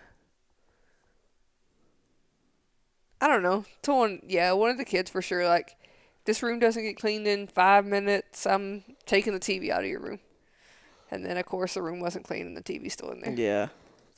[3.20, 3.64] I don't know.
[3.82, 5.76] To one yeah, one of the kids for sure like
[6.24, 8.46] this room doesn't get cleaned in 5 minutes.
[8.46, 10.20] I'm taking the TV out of your room.
[11.10, 13.34] And then of course the room wasn't clean and the TV's still in there.
[13.34, 13.68] Yeah,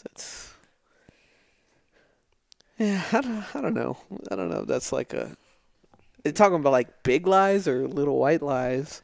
[0.03, 0.55] that's.
[2.79, 3.97] Yeah, I don't, I don't know.
[4.31, 4.65] I don't know.
[4.65, 5.37] That's like a.
[6.25, 9.03] Are talking about like big lies or little white lies?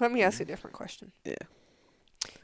[0.00, 0.50] Let me ask you a mm.
[0.50, 1.12] different question.
[1.24, 1.34] Yeah.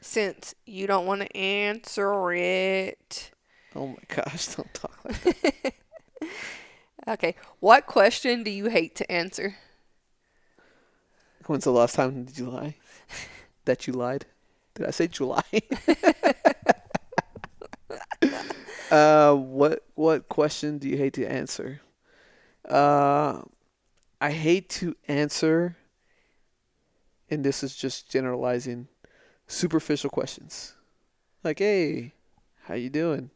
[0.01, 3.31] Since you don't want to answer it.
[3.75, 4.47] Oh my gosh!
[4.47, 5.73] Don't talk like that.
[7.07, 7.35] Okay.
[7.59, 9.55] What question do you hate to answer?
[11.45, 12.75] When's the last time did you lie?
[13.65, 14.25] That you lied?
[14.75, 15.43] Did I say July?
[18.91, 21.81] Uh, what what question do you hate to answer?
[22.69, 23.41] Uh,
[24.21, 25.77] I hate to answer,
[27.27, 28.89] and this is just generalizing,
[29.47, 30.75] superficial questions,
[31.43, 32.13] like, "Hey,
[32.65, 33.31] how you doing?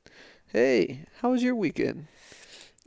[0.54, 2.08] Hey, how was your weekend?"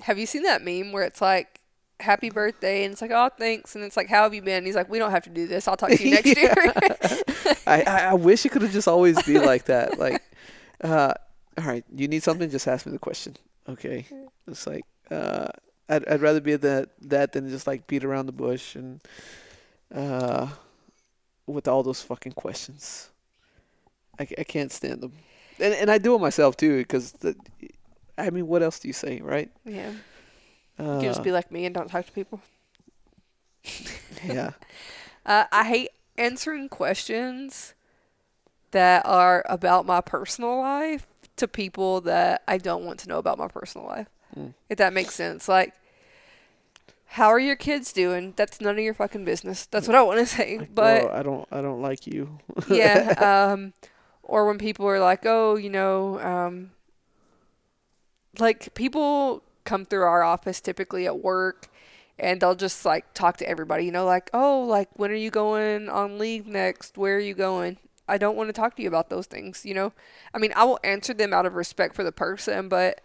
[0.03, 1.61] Have you seen that meme where it's like,
[2.01, 3.75] happy birthday, and it's like, oh, thanks.
[3.75, 4.59] And it's like, how have you been?
[4.59, 5.69] And he's like, we don't have to do this.
[5.69, 6.55] I'll talk to you next year.
[7.67, 9.91] I, I wish it could have just always be like that.
[10.01, 10.23] Like,
[10.83, 11.13] uh,
[11.59, 13.37] all right, you need something, just ask me the question.
[13.69, 14.07] Okay,
[14.47, 15.49] it's like uh,
[15.91, 19.01] I'd I'd rather be that that than just like beat around the bush and
[19.95, 20.49] uh,
[21.47, 23.11] with all those fucking questions.
[24.19, 25.13] I, I can't stand them,
[25.59, 27.13] and and I do it myself too because
[28.21, 29.51] I mean, what else do you say, right?
[29.65, 29.93] yeah.
[30.79, 32.41] Uh, You can just be like me and don't talk to people.
[34.25, 34.53] yeah.
[35.27, 37.75] Uh, I hate answering questions
[38.71, 41.07] that are about my personal life
[41.37, 44.09] to people that I don't want to know about my personal life.
[44.35, 44.55] Mm.
[44.71, 45.47] If that makes sense.
[45.47, 45.75] Like,
[47.05, 48.33] how are your kids doing?
[48.35, 49.67] That's none of your fucking business.
[49.67, 50.59] That's what I want to say.
[50.59, 52.39] Like, but well, I don't I don't like you.
[52.69, 53.51] yeah.
[53.53, 53.75] Um,
[54.23, 56.71] or when people are like, oh, you know, um,
[58.39, 61.69] like people come through our office typically at work
[62.19, 65.31] and they'll just like talk to everybody, you know, like, oh, like, when are you
[65.31, 66.99] going on leave next?
[66.99, 67.79] Where are you going?
[68.07, 69.93] I don't want to talk to you about those things, you know?
[70.35, 73.01] I mean, I will answer them out of respect for the person, but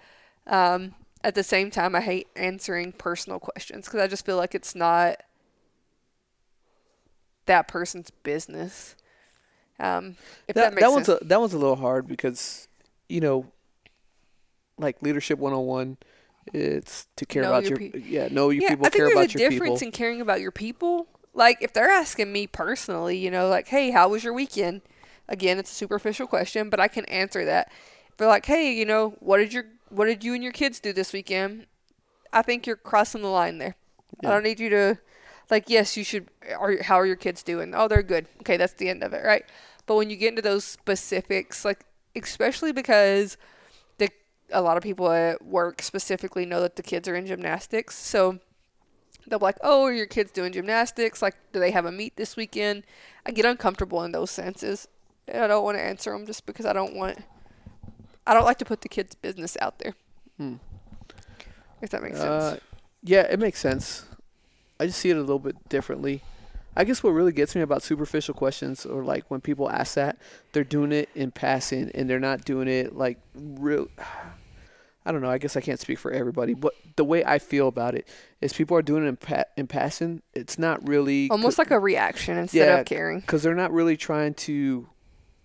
[0.48, 4.54] um, at the same time, I hate answering personal questions because I just feel like
[4.54, 5.22] it's not
[7.46, 8.96] that person's business.
[9.80, 11.22] Um, if that, that, makes that one's sense.
[11.22, 12.68] a that one's a little hard because
[13.10, 13.46] you know
[14.78, 15.98] like leadership 101
[16.54, 18.98] it's to care Know about your your, pe- yeah know your yeah, people I think
[18.98, 21.08] care there's about a your difference people in caring about your people.
[21.34, 24.82] Like if they're asking me personally, you know, like, "Hey, how was your weekend?"
[25.28, 27.72] Again, it's a superficial question, but I can answer that.
[28.10, 30.80] If they're like, "Hey, you know, what did your what did you and your kids
[30.80, 31.66] do this weekend?"
[32.32, 33.76] I think you're crossing the line there.
[34.24, 35.00] I don't need you to
[35.50, 37.74] like, yes, you should are how are your kids doing?
[37.76, 38.28] Oh, they're good.
[38.42, 39.46] Okay, that's the end of it, right?
[39.86, 41.86] But when you get into those specifics, like
[42.16, 43.38] especially because
[44.52, 48.40] a lot of people at work specifically know that the kids are in gymnastics, so
[49.28, 51.22] they'll be like, "Oh, are your kids doing gymnastics?
[51.22, 52.84] Like, do they have a meet this weekend?"
[53.26, 54.88] I get uncomfortable in those senses,
[55.28, 57.20] and I don't want to answer them just because I don't want.
[58.28, 59.94] I don't like to put the kids' business out there.
[60.38, 60.56] Hmm.
[61.82, 62.62] If that makes Uh, sense.
[63.04, 64.06] yeah it makes sense
[64.80, 66.22] i just see it a little bit differently
[66.76, 70.18] i guess what really gets me about superficial questions or like when people ask that
[70.54, 73.88] they're doing it in passing and they're not doing it like real
[75.06, 77.68] i don't know i guess i can't speak for everybody but the way i feel
[77.68, 78.08] about it
[78.42, 81.80] is people are doing it in, pa- in passing it's not really Almost like a
[81.80, 82.78] reaction instead Yeah.
[82.80, 83.20] of caring.
[83.20, 84.88] because they're not really trying to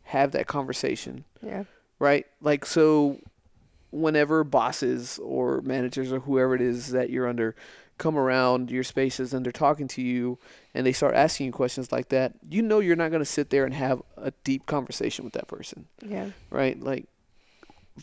[0.04, 1.64] have that conversation Yeah.
[1.98, 2.26] right?
[2.40, 3.18] Like so
[3.92, 7.54] whenever bosses or managers or whoever it is that you're under
[8.00, 10.38] come around your spaces and they're talking to you
[10.74, 13.50] and they start asking you questions like that, you know you're not going to sit
[13.50, 16.30] there and have a deep conversation with that person, Yeah.
[16.50, 16.80] right?
[16.80, 17.04] Like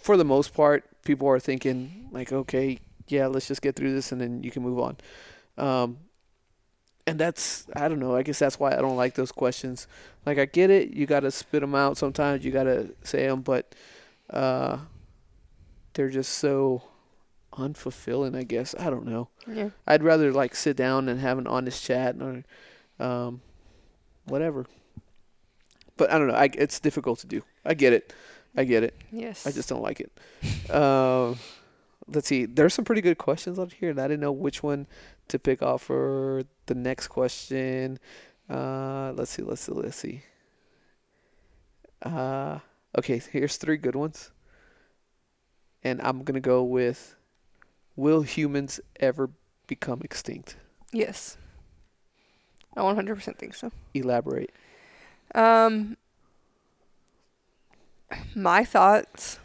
[0.02, 2.80] for the most part, people are thinking like, okay,
[3.10, 4.98] yeah, let's just get through this and then you can move on.
[5.58, 5.98] Um,
[7.08, 8.16] and that's I don't know.
[8.16, 9.88] I guess that's why I don't like those questions.
[10.26, 11.98] Like I get it, you got to spit them out.
[11.98, 13.74] Sometimes you got to say them, but
[14.30, 14.78] uh,
[15.94, 16.84] they're just so
[17.58, 18.36] unfulfilling.
[18.36, 19.30] I guess I don't know.
[19.48, 19.70] Yeah.
[19.86, 22.44] I'd rather like sit down and have an honest chat or
[23.00, 23.42] um,
[24.26, 24.66] whatever.
[25.98, 26.36] But I don't know.
[26.36, 27.42] I, it's difficult to do.
[27.66, 28.14] I get it.
[28.56, 28.96] I get it.
[29.12, 29.46] Yes.
[29.46, 30.12] I just don't like it.
[30.68, 31.40] Um,
[32.08, 32.46] let's see.
[32.46, 34.86] There's some pretty good questions on here, and I didn't know which one
[35.30, 38.00] to pick off for the next question.
[38.50, 39.44] Uh, let's see.
[39.44, 39.72] Let's see.
[39.72, 40.24] Let's see.
[42.02, 42.60] Uh,
[42.98, 43.22] okay.
[43.32, 44.32] Here's three good ones,
[45.84, 47.16] and I'm gonna go with:
[47.98, 49.30] Will humans ever
[49.68, 50.56] become extinct?
[50.94, 51.36] Yes.
[52.76, 53.72] I 100% think so.
[53.94, 54.52] Elaborate.
[55.36, 55.98] Um,
[58.36, 59.40] my thoughts,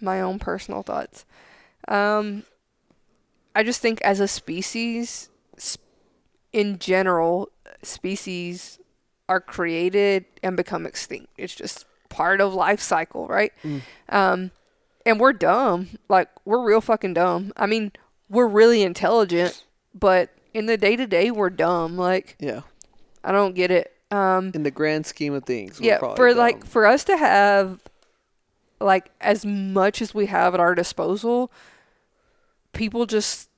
[0.00, 1.24] my own personal thoughts.
[1.88, 2.44] Um,
[3.54, 5.78] I just think as a species, s-
[6.52, 7.50] in general,
[7.82, 8.78] species
[9.28, 11.28] are created and become extinct.
[11.36, 13.52] It's just part of life cycle, right?
[13.64, 13.80] Mm.
[14.08, 14.50] Um,
[15.06, 15.88] and we're dumb.
[16.08, 17.52] Like we're real fucking dumb.
[17.56, 17.92] I mean,
[18.28, 19.64] we're really intelligent,
[19.94, 21.96] but in the day to day, we're dumb.
[21.96, 22.62] Like Yeah.
[23.24, 23.92] I don't get it.
[24.10, 25.80] Um, In the grand scheme of things.
[25.80, 27.80] we're yeah for like for us to have
[28.80, 31.50] like as much as we have at our disposal
[32.72, 33.48] people just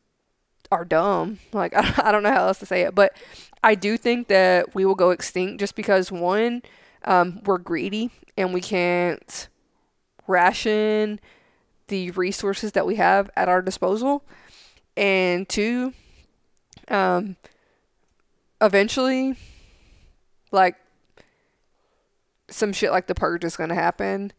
[0.70, 3.14] are dumb like i, I don't know how else to say it but
[3.62, 6.62] i do think that we will go extinct just because one
[7.04, 9.48] um, we're greedy and we can't
[10.26, 11.20] ration
[11.88, 14.24] the resources that we have at our disposal,
[14.96, 15.92] and two,
[16.88, 17.36] um,
[18.60, 19.36] eventually,
[20.50, 20.76] like
[22.50, 24.32] some shit like the purge is gonna happen,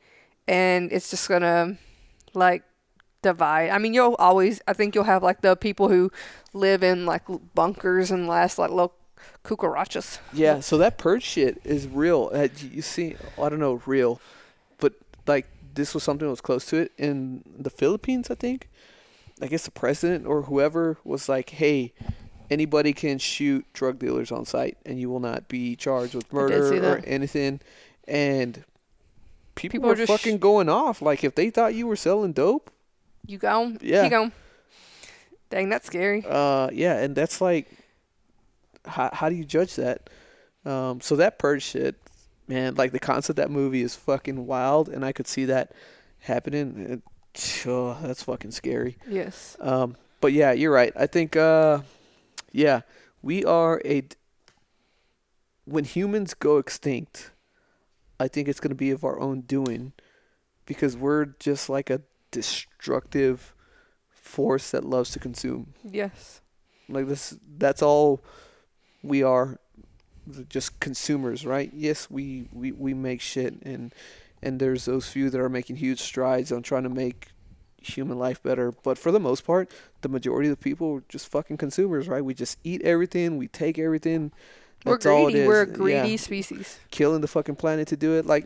[0.48, 1.78] and it's just gonna
[2.34, 2.64] like
[3.22, 3.70] divide.
[3.70, 4.62] I mean, you'll always.
[4.68, 6.12] I think you'll have like the people who
[6.54, 8.94] live in like bunkers and last like little
[9.44, 10.20] cucarachas.
[10.34, 12.30] Yeah, so that purge shit is real.
[12.34, 14.20] Uh, You see, I don't know, real,
[14.80, 14.94] but
[15.28, 18.29] like this was something that was close to it in the Philippines.
[18.29, 18.69] I think.
[19.41, 21.93] I guess the president or whoever was like, "Hey,
[22.49, 26.55] anybody can shoot drug dealers on site, and you will not be charged with murder
[26.93, 27.62] or anything."
[28.08, 28.65] And
[29.55, 31.01] people, People were are just fucking sh- going off.
[31.01, 32.71] Like if they thought you were selling dope,
[33.25, 33.75] You go.
[33.82, 34.03] Yeah.
[34.05, 34.32] You go.
[35.49, 36.23] Dang, that's scary.
[36.27, 37.67] Uh, yeah, and that's like,
[38.86, 40.10] how how do you judge that?
[40.65, 41.95] Um, so that purge shit,
[42.50, 45.72] man, like the concept of that movie is fucking wild, and I could see that
[46.20, 47.02] happening.
[47.38, 48.98] It, oh, that's fucking scary.
[49.08, 49.56] Yes.
[49.62, 50.92] Um, but yeah, you're right.
[50.96, 51.82] I think, uh,
[52.52, 52.82] yeah,
[53.22, 54.04] we are a.
[55.66, 57.30] When humans go extinct,
[58.20, 59.94] I think it's gonna be of our own doing,
[60.66, 63.54] because we're just like a destructive
[64.10, 65.74] force that loves to consume.
[65.84, 66.42] Yes.
[66.88, 68.24] Like this, that's all
[69.04, 69.60] we are,
[70.50, 71.72] just consumers, right?
[71.74, 73.94] Yes, we, we, we make shit, and
[74.42, 77.28] and there's those few that are making huge strides on trying to make
[77.82, 78.72] human life better.
[78.72, 79.70] But for the most part,
[80.02, 82.24] the majority of the people are just fucking consumers, right?
[82.24, 84.32] We just eat everything, we take everything.
[84.86, 85.48] We're That's all it greedy.
[85.48, 85.74] We're a Yeah.
[85.74, 86.80] greedy species.
[86.89, 88.46] Killing the fucking planet to do it, like,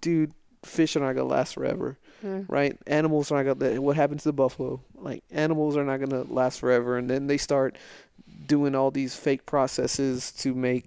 [0.00, 0.32] dude,
[0.64, 2.42] fish are not gonna last forever Yeah.
[2.48, 2.78] right?
[2.86, 3.80] Animals are not gonna.
[3.82, 4.80] What happened to the buffalo?
[4.96, 7.76] Like animals are not gonna last forever, and then they start
[8.46, 10.84] doing all these fake processes to make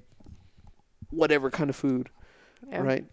[1.12, 2.10] whatever kind of food,
[2.70, 2.82] Yeah.
[2.82, 3.06] right?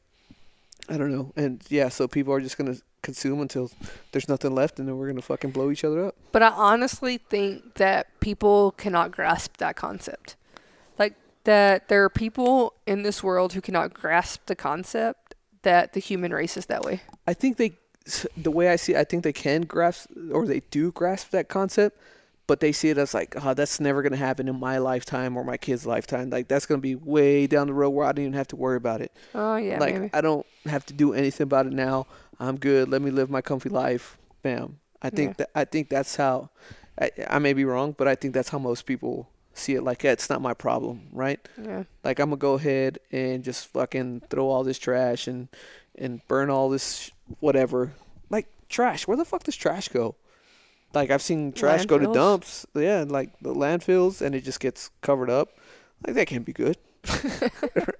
[0.88, 3.70] I don't know, and yeah, so people are just gonna consume until
[4.12, 6.14] there's nothing left, and then we're gonna fucking blow each other up.
[6.32, 10.36] But I honestly think that people cannot grasp that concept.
[10.98, 16.00] Like that there are people in this world who cannot grasp the concept that the
[16.00, 17.00] human race is that way.
[17.26, 17.78] I think they,
[18.36, 21.48] the way I see, it, I think they can grasp or they do grasp that
[21.48, 21.98] concept,
[22.46, 25.44] but they see it as like, oh, that's never gonna happen in my lifetime or
[25.44, 26.30] my kid's lifetime.
[26.30, 28.76] Like that's gonna be way down the road where I don't even have to worry
[28.76, 29.12] about it.
[29.34, 30.10] Oh yeah, like maybe.
[30.12, 32.06] I don't have to do anything about it now.
[32.40, 32.88] I'm good.
[32.88, 34.18] Let me live my comfy life.
[34.42, 34.78] Bam.
[35.00, 35.34] I think Yeah.
[35.38, 36.50] that I think that's how.
[37.00, 39.82] I, I may be wrong, but I think that's how most people see it.
[39.82, 41.40] Like, yeah, it's not my problem, right?
[41.60, 41.84] Yeah.
[42.04, 45.48] Like I'm gonna go ahead and just fucking throw all this trash and
[45.96, 47.94] and burn all this sh- whatever.
[48.30, 49.06] Like trash.
[49.08, 50.14] Where the fuck does trash go?
[50.94, 52.66] Like I've seen trash go to dumps.
[52.74, 55.58] Yeah, like the landfills, and it just gets covered up.
[56.06, 56.76] Like that can't be good,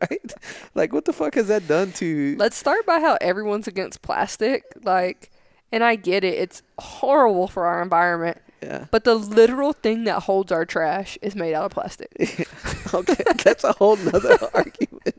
[0.01, 0.33] right?
[0.75, 2.37] Like what the fuck has that done to?
[2.39, 4.65] Let's start by how everyone's against plastic.
[4.83, 5.31] Like,
[5.73, 8.39] and I get it; it's horrible for our environment.
[8.64, 8.87] Yeah.
[8.90, 12.09] But the literal thing that holds our trash is made out of plastic.
[12.94, 15.14] okay, that's a whole nother argument.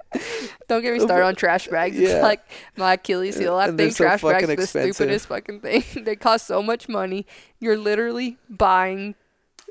[0.68, 1.98] Don't get me started on trash bags.
[1.98, 2.10] Yeah.
[2.10, 2.42] It's like
[2.76, 3.56] my Achilles uh, heel.
[3.56, 5.84] I And think so trash bags are the stupidest fucking thing.
[6.04, 7.28] they cost so much money.
[7.60, 9.14] You're literally buying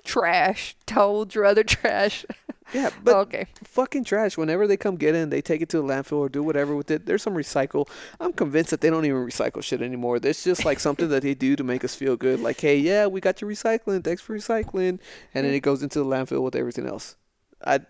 [0.04, 2.24] trash to hold your other trash.
[2.72, 3.46] Yeah, but okay.
[3.62, 4.37] fucking trash.
[4.37, 6.90] Whenever they come get in, they take it to the landfill or do whatever with
[6.90, 7.07] it.
[7.07, 7.88] There's some recycle.
[8.20, 10.18] I'm convinced that they don't even recycle shit anymore.
[10.18, 12.40] There's just like something that they do to make us feel good.
[12.40, 14.03] Like, hey, yeah, we got your recycling.
[14.03, 14.98] Thanks for recycling.
[15.35, 15.57] And then mm.
[15.57, 17.16] it goes into the landfill with everything else.
[17.64, 17.81] I,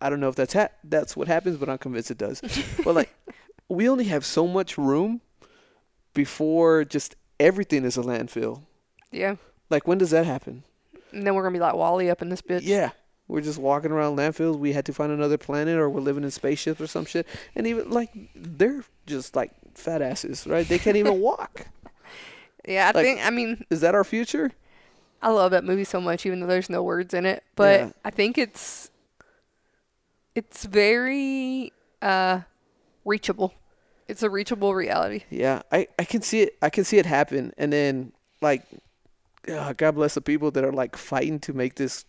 [0.00, 2.40] I don't know if that's ha- that's what happens, but I'm convinced it does.
[2.84, 3.14] but like,
[3.68, 5.20] we only have so much room
[6.14, 8.62] before just everything is a landfill.
[9.10, 9.36] Yeah.
[9.70, 10.64] Like, when does that happen?
[11.12, 12.62] And then we're gonna be like WALL-E up in this bitch.
[12.62, 12.90] Yeah.
[13.28, 14.56] We're just walking around landfills.
[14.58, 17.26] We had to find another planet, or we're living in spaceships or some shit.
[17.54, 20.66] And even like they're just like fat asses, right?
[20.68, 21.66] They can't even walk.
[22.66, 22.90] Yeah.
[22.94, 23.26] I Like- think.
[23.26, 24.52] I mean, Is that our future?
[25.22, 27.42] I love that movie so much, even though there's no words in it.
[27.56, 27.90] But Yeah.
[28.04, 28.90] I think it's
[30.34, 31.72] it's very
[32.02, 32.40] uh
[33.04, 33.54] reachable.
[34.08, 35.22] It's a reachable reality.
[35.30, 36.56] Yeah, I I can see it.
[36.62, 37.52] I can see it happen.
[37.58, 38.62] And then like,
[39.46, 42.04] God bless the people that are like fighting to make this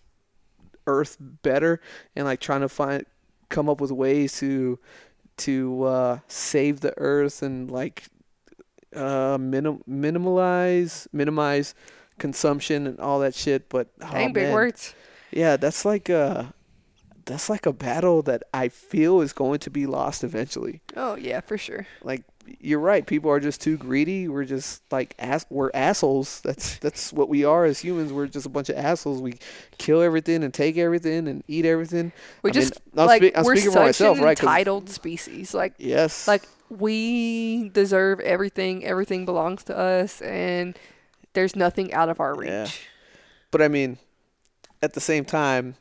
[0.87, 1.79] Earth better
[2.15, 3.05] and like trying to find
[3.49, 4.79] come up with ways to
[5.37, 8.05] to uh, save the Earth and like
[8.95, 11.75] uh, minim- minimalize minimize
[12.17, 13.69] consumption and all that shit.
[13.69, 14.53] But oh, Dang, big man.
[14.53, 14.95] words.
[15.31, 16.53] Yeah, that's like a
[17.27, 20.81] that's like a battle that I feel is going to be lost eventually.
[20.95, 21.85] Oh yeah, for sure.
[22.03, 22.23] Like
[22.59, 24.27] you're right, people are just too greedy.
[24.27, 26.41] We're just like ass we're assholes.
[26.41, 28.11] That's that's what we are as humans.
[28.11, 29.21] We're just a bunch of assholes.
[29.21, 29.35] We
[29.77, 32.11] kill everything and take everything and eat everything.
[32.41, 34.39] We I mean, just I'm like spe- we're speaking such for myself, an right?
[34.39, 35.53] entitled species.
[35.53, 36.27] Like yes.
[36.27, 38.85] like we deserve everything.
[38.85, 40.77] Everything belongs to us, and
[41.33, 42.49] there's nothing out of our reach.
[42.49, 42.67] Yeah.
[43.51, 43.97] But I mean,
[44.81, 45.75] at the same time,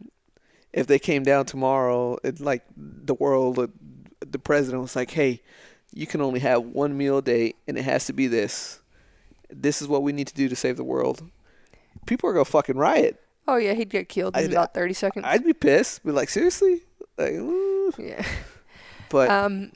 [0.77, 3.71] if they came down tomorrow, it like the world,
[4.21, 5.43] the president was like, "Hey,
[5.93, 8.81] you can only have one meal a day, and it has to be this.
[9.51, 11.23] This is what we need to do to save the world."
[12.07, 13.21] People are gonna fucking riot.
[13.49, 15.25] Oh yeah, he'd get killed in I'd- about thirty seconds.
[15.27, 16.05] I'd be pissed.
[16.05, 16.83] Be like, seriously?
[17.17, 17.93] Like, ooh.
[17.99, 18.25] yeah.
[19.09, 19.73] but Um,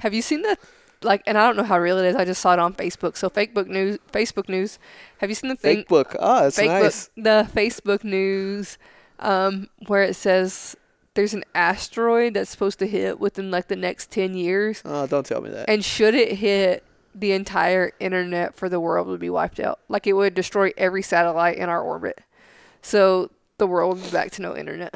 [0.00, 0.56] have you seen the
[1.02, 1.22] like?
[1.26, 2.16] And I don't know how real it is.
[2.16, 3.16] I just saw it on Facebook.
[3.16, 3.98] So Facebook news.
[4.12, 4.78] Facebook news.
[5.18, 5.78] Have you seen the thing?
[5.78, 6.16] fake book.
[6.18, 7.08] Ah, it's fake nice.
[7.16, 8.78] the Facebook news,
[9.18, 10.76] um, where it says
[11.14, 15.26] there's an asteroid that's supposed to hit within like the next ten years, Oh, don't
[15.26, 15.68] tell me that.
[15.68, 16.84] and should it hit,
[17.14, 19.78] the entire internet for the world would be wiped out.
[19.88, 22.22] Like it would destroy every satellite in our orbit.
[22.80, 24.94] So the world would be back to no internet.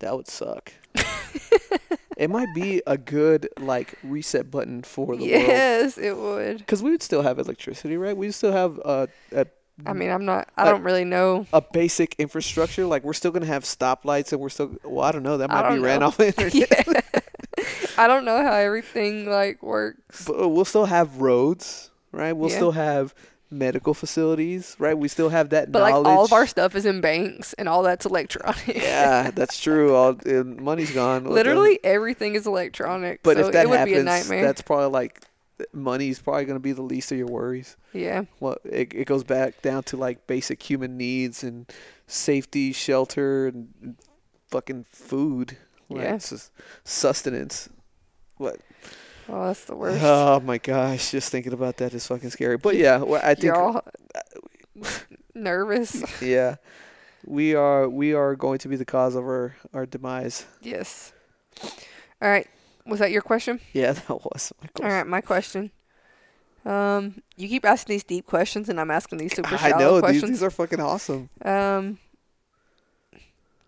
[0.00, 0.72] That would suck.
[2.16, 6.58] it might be a good like reset button for the world yes, it would.
[6.58, 8.16] because we would still have electricity, right?
[8.16, 9.46] We still have uh, a
[9.84, 10.48] I mean, I'm not.
[10.56, 11.46] I Like- don't really know.
[11.52, 12.86] a basic infrastructure.
[12.86, 14.76] Like we're still gonna have stoplights, and we're still.
[14.84, 15.36] Well, I don't know.
[15.38, 16.06] That might be don't ran know.
[16.06, 16.86] off the internet.
[16.86, 17.20] yeah.
[17.98, 20.26] I don't know how everything like works.
[20.26, 22.32] But we'll still have roads, right?
[22.32, 22.56] We'll Yeah.
[22.56, 23.14] still have
[23.50, 24.98] medical facilities, right?
[24.98, 27.82] We still have that But like all of our stuff is in banks and all
[27.84, 28.66] that's electronic.
[28.82, 29.94] yeah, that's true.
[29.94, 31.24] All uh, money's gone.
[31.24, 33.22] Literally everything is electronic.
[33.22, 34.42] But so if that it would happens, be a nightmare.
[34.44, 35.20] that's probably like
[35.72, 37.76] money's probably going to be the least of your worries.
[37.92, 38.24] yeah.
[38.40, 41.70] Well, it it goes back down to like basic human needs and
[42.06, 43.96] safety, shelter, and
[44.48, 45.56] fucking food.
[45.88, 46.16] Like, Yeah.
[46.18, 46.50] just
[46.84, 47.68] sustenance.
[48.38, 48.56] What?
[49.28, 50.02] Oh, that's the worst.
[50.02, 52.56] Oh my gosh, just thinking about that is fucking scary.
[52.58, 53.82] But yeah, well, I think You're all
[54.14, 54.88] uh,
[55.34, 56.02] nervous.
[56.22, 56.56] yeah,
[57.24, 60.44] we are we are going to be the cause of our our demise.
[60.60, 61.12] yes.
[62.20, 62.48] All right.
[62.86, 63.60] Was that your question?
[63.72, 65.70] Yeah, that was my All right, my question.
[66.64, 69.92] Um, you keep asking these deep questions, and I'm asking these super I shallow know
[69.94, 70.30] these, questions.
[70.30, 71.28] these are fucking awesome.
[71.44, 71.98] Um,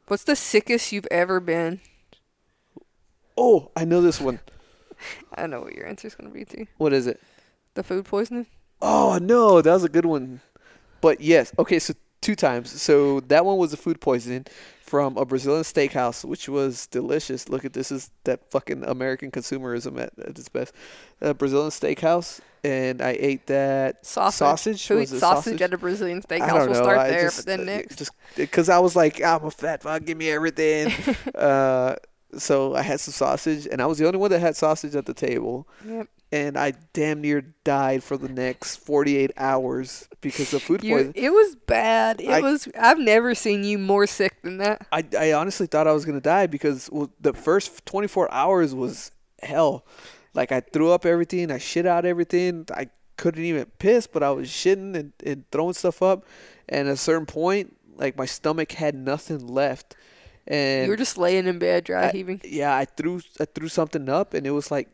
[0.08, 1.80] what's the sickest you've ever been?
[3.36, 4.40] Oh, I know this one.
[5.34, 6.66] I know what your answer's gonna be too.
[6.78, 7.20] What is it?
[7.74, 8.46] The food poisoning.
[8.80, 10.40] Oh no, that was a good one.
[11.02, 11.92] But yes, okay, so
[12.22, 12.70] two times.
[12.80, 14.46] So that one was a food poisoning
[14.86, 17.48] from a Brazilian steakhouse, which was delicious.
[17.48, 20.72] Look at this is that fucking American consumerism at, at its best.
[21.20, 24.38] A Brazilian steakhouse, and I ate that Sausage.
[24.38, 24.86] Sausage?
[24.86, 25.62] Who eats sausage, sausage?
[25.62, 26.48] at a Brazilian I steakhouse?
[26.48, 27.96] don't We'll start I there, just, but then uh, next.
[27.96, 30.92] just because I was like, I'm a fat fuck, give me everything.
[31.34, 31.96] uh,
[32.38, 35.06] so I had some sausage, and I was the only one that had sausage at
[35.06, 36.08] the table Yep.
[36.46, 41.12] And I damn near died for the next 48 hours because of food poisoning.
[41.14, 42.20] it was bad.
[42.20, 42.68] It I- was.
[42.78, 44.86] I've never seen you more sick than that.
[44.92, 48.74] I, I honestly thought I was going to die because well, the first 24 hours
[48.74, 49.12] was
[49.42, 49.86] hell.
[50.34, 52.66] Like, I threw up everything, I shit out everything.
[52.74, 56.26] I couldn't even piss, but I was shitting and, and throwing stuff up.
[56.68, 59.96] And at a certain point, like, my stomach had nothing left.
[60.46, 62.40] And you were just laying in bed, dry I- heaving.
[62.44, 64.88] yeah, I threw I threw something up, and it was like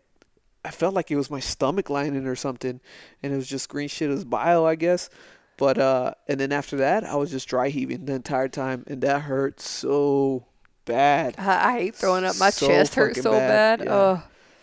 [0.64, 2.80] I felt like it was my stomach lining or something,
[3.22, 5.10] and it was just green shit as bile, I guess.
[5.56, 9.02] But uh, and then after that, I was just dry heaving the entire time, and
[9.02, 10.46] that hurt so
[10.84, 11.38] bad.
[11.38, 12.36] I, I hate throwing up.
[12.36, 13.82] My So chest hurt so bad, bad.
[13.82, 13.90] yeah.
[13.92, 14.22] Oh,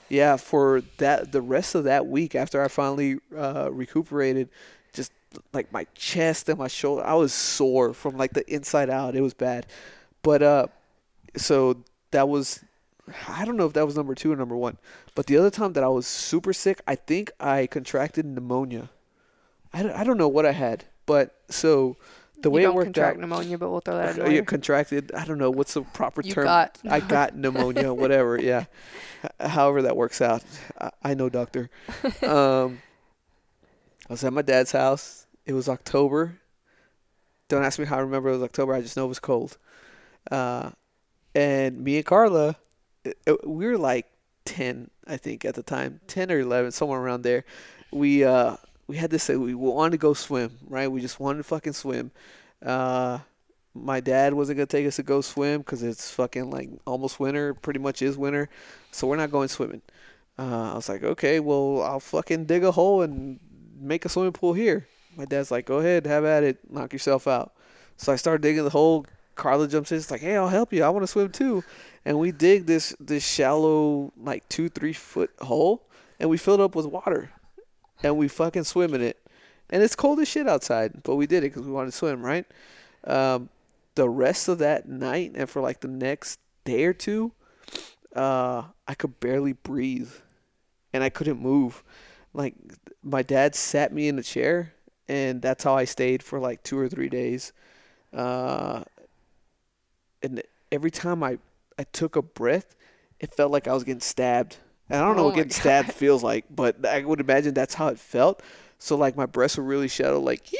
[0.09, 4.49] Yeah, for that the rest of that week after I finally uh, recuperated,
[4.93, 5.11] just
[5.53, 9.15] like my chest and my shoulder, I was sore from like the inside out.
[9.15, 9.67] It was bad.
[10.23, 10.67] But uh,
[11.37, 12.63] so that was
[13.27, 14.77] I don't know if that was number two or number one.
[15.15, 18.89] But the other time that I was super sick, I think I contracted pneumonia.
[19.73, 21.97] I don't, I don't know what I had, but so
[22.41, 24.29] the you way don't it worked contract out, pneumonia, but we'll throw that in uh,
[24.29, 25.11] yeah, contracted.
[25.13, 26.45] I don't know what's the proper You term.
[26.45, 26.79] got.
[26.89, 28.39] I got pneumonia, whatever.
[28.41, 28.65] Yeah,
[29.39, 30.43] however that works out.
[30.79, 31.69] I, I know, doctor.
[32.23, 32.81] Um,
[34.09, 35.27] I was at my dad's house.
[35.45, 36.39] It was October.
[37.47, 38.73] Don't ask me how I remember it was October.
[38.73, 39.57] I just know it was cold.
[40.31, 40.71] Uh,
[41.35, 42.55] and me and Carla,
[43.45, 44.07] we were like
[44.45, 47.45] ten, I think, at the time, ten or eleven, somewhere around there.
[47.91, 48.57] We uh,
[48.87, 49.29] we had this.
[49.29, 50.91] We wanted to go swim, right?
[50.91, 52.11] We just wanted to fucking swim.
[52.65, 53.19] Uh,
[53.73, 57.53] my dad wasn't gonna take us to go swim because it's fucking like almost winter,
[57.53, 58.49] pretty much is winter,
[58.91, 59.81] so we're not going swimming.
[60.37, 63.39] Uh, I was like, okay, well, I'll fucking dig a hole and
[63.79, 64.87] make a swimming pool here.
[65.17, 67.53] My dad's like, go ahead, have at it, knock yourself out.
[67.97, 69.05] So I started digging the hole.
[69.35, 70.83] Carla jumps in, it's like, hey, I'll help you.
[70.83, 71.63] I want to swim too.
[72.09, 75.87] And we dig this this shallow, like two three foot hole,
[76.19, 77.29] and we fill it up with water,
[78.01, 79.17] and we fucking swim in it.
[79.69, 82.23] And it's cold as shit outside, but we did it because we wanted to swim,
[82.23, 82.47] right?
[83.03, 83.49] Um,
[83.93, 87.31] the rest of that night and for like the next day or two,
[88.15, 90.11] uh, I could barely breathe,
[90.91, 91.83] and I couldn't move.
[92.33, 92.55] like
[93.03, 94.73] my dad sat me in a chair,
[95.07, 97.53] and that's how I stayed for like two or three days.
[98.11, 98.83] Uh,
[100.23, 100.41] and
[100.71, 101.37] every time I
[101.79, 102.75] I took a breath,
[103.19, 104.57] it felt like I was getting stabbed.
[104.89, 107.73] And I don't know Oh what getting stabbed feels like, but I would imagine that's
[107.73, 108.43] how it felt.
[108.79, 110.51] So like my breasts were really shallow, like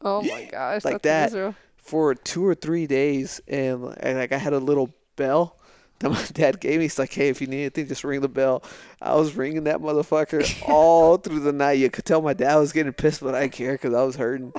[0.00, 0.84] Oh my gosh.
[0.84, 1.26] Like that.
[1.32, 1.56] miserable.
[1.76, 5.56] for two or three days, and, and like I had a little bell
[6.00, 6.84] that my dad gave me.
[6.84, 8.62] He's like, "Hey, if you need anything, just ring the bell."
[9.00, 11.78] I was ringing that motherfucker all through the night.
[11.78, 14.16] You could tell my dad was getting pissed, but I didn't care because I was
[14.16, 14.52] hurting.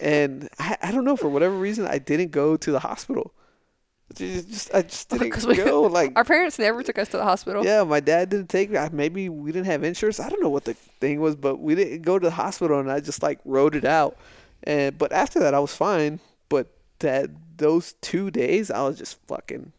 [0.00, 3.34] and I, I don't know for whatever reason I didn't go to the hospital.
[4.16, 5.82] Just, just I just didn't Because we- go.
[5.86, 7.64] Like Our parents never took us to the hospital.
[7.64, 8.78] yeah, my dad didn't take me.
[8.92, 10.18] Maybe we didn't have insurance.
[10.20, 12.90] I don't know what the thing was, but we didn't go to the hospital, and
[12.90, 14.16] I just like wrote it out.
[14.64, 16.18] And but after that, I was fine.
[16.48, 16.68] But
[17.00, 19.72] that those two days, I was just fucking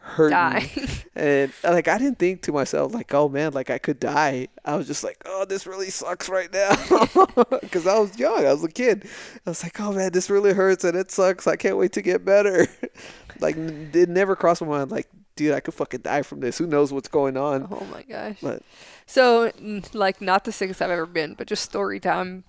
[0.00, 0.30] hurting.
[0.30, 0.70] Die.
[1.16, 4.48] And uh, like I didn't think to myself like, oh man, like I could die.
[4.64, 6.74] I was just like, oh, this really sucks right now,
[7.60, 8.46] because I was young.
[8.46, 9.06] I was a kid.
[9.46, 11.46] I was like, oh man, this really hurts and it sucks.
[11.46, 12.66] I can't wait to get better.
[13.40, 16.56] like it never crossed my mind like, dude, I could fucking die from this.
[16.58, 17.68] Who knows what's going on?
[17.70, 18.38] Oh my gosh.
[18.40, 18.62] But
[19.06, 19.52] So,
[19.92, 22.44] like, not the sickest I've ever been, but just story time.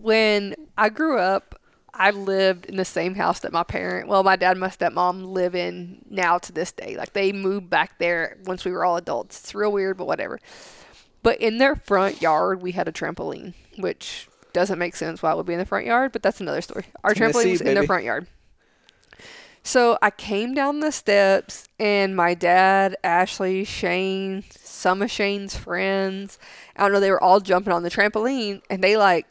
[0.00, 1.60] When I grew up,
[1.96, 5.26] I lived in the same house that my parent, well, my dad and my stepmom
[5.26, 6.96] live in now to this day.
[6.96, 9.40] Like, they moved back there once we were all adults.
[9.40, 10.40] It's real weird, but whatever.
[11.22, 15.36] But in their front yard, we had a trampoline, which doesn't make sense why it
[15.36, 16.84] would be in the front yard, but that's another story.
[17.02, 18.26] Our trampoline was in their front yard.
[19.66, 26.38] So I came down the steps, and my dad, Ashley, Shane, some of Shane's friends,
[26.76, 29.26] I don't know, they were all jumping on the trampoline, and they like,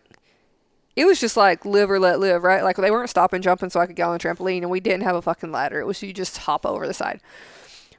[0.95, 2.63] it was just like live or let live, right?
[2.63, 5.03] Like they weren't stopping jumping so I could get on the trampoline, and we didn't
[5.03, 5.79] have a fucking ladder.
[5.79, 7.21] It was you just hop over the side.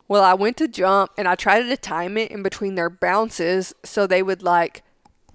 [0.07, 3.74] Well, I went to jump, and I tried to time it in between their bounces
[3.82, 4.82] so they would like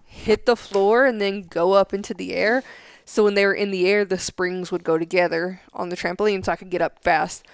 [0.06, 2.64] hit the floor and then go up into the air.
[3.06, 6.46] So when they were in the air, the springs would go together on the trampoline
[6.46, 7.46] so I could get up fast.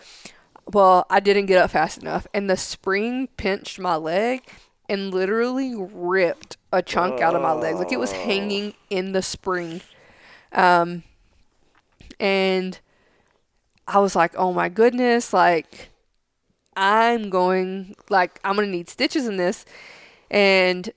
[0.72, 4.42] Well, I didn't get up fast enough, and the spring pinched my leg
[4.90, 7.76] and literally ripped a chunk out of my leg.
[7.76, 9.82] Like it was hanging in the spring.
[10.56, 11.04] Um,
[12.20, 12.80] and
[13.88, 15.90] I was like, oh my goodness, like
[16.76, 19.66] I'm going, like, I'm to need stitches in this.
[20.32, 20.92] And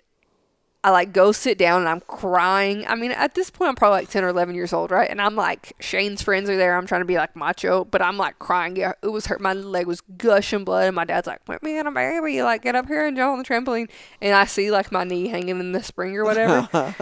[0.82, 2.86] I like go sit down and I'm crying.
[2.86, 5.10] I mean, at this point, I'm probably like 10 or 11 years old, right?
[5.10, 6.76] And I'm like, Shane's friends are there.
[6.76, 8.76] I'm trying to be like macho, but I'm like crying.
[8.76, 9.40] Yeah, it was hurt.
[9.40, 10.86] My leg was gushing blood.
[10.86, 12.42] And my dad's like, in a baby.
[12.42, 13.90] Like, get up here and jump on the trampoline.
[14.20, 16.68] And I see like my knee hanging in the spring or whatever.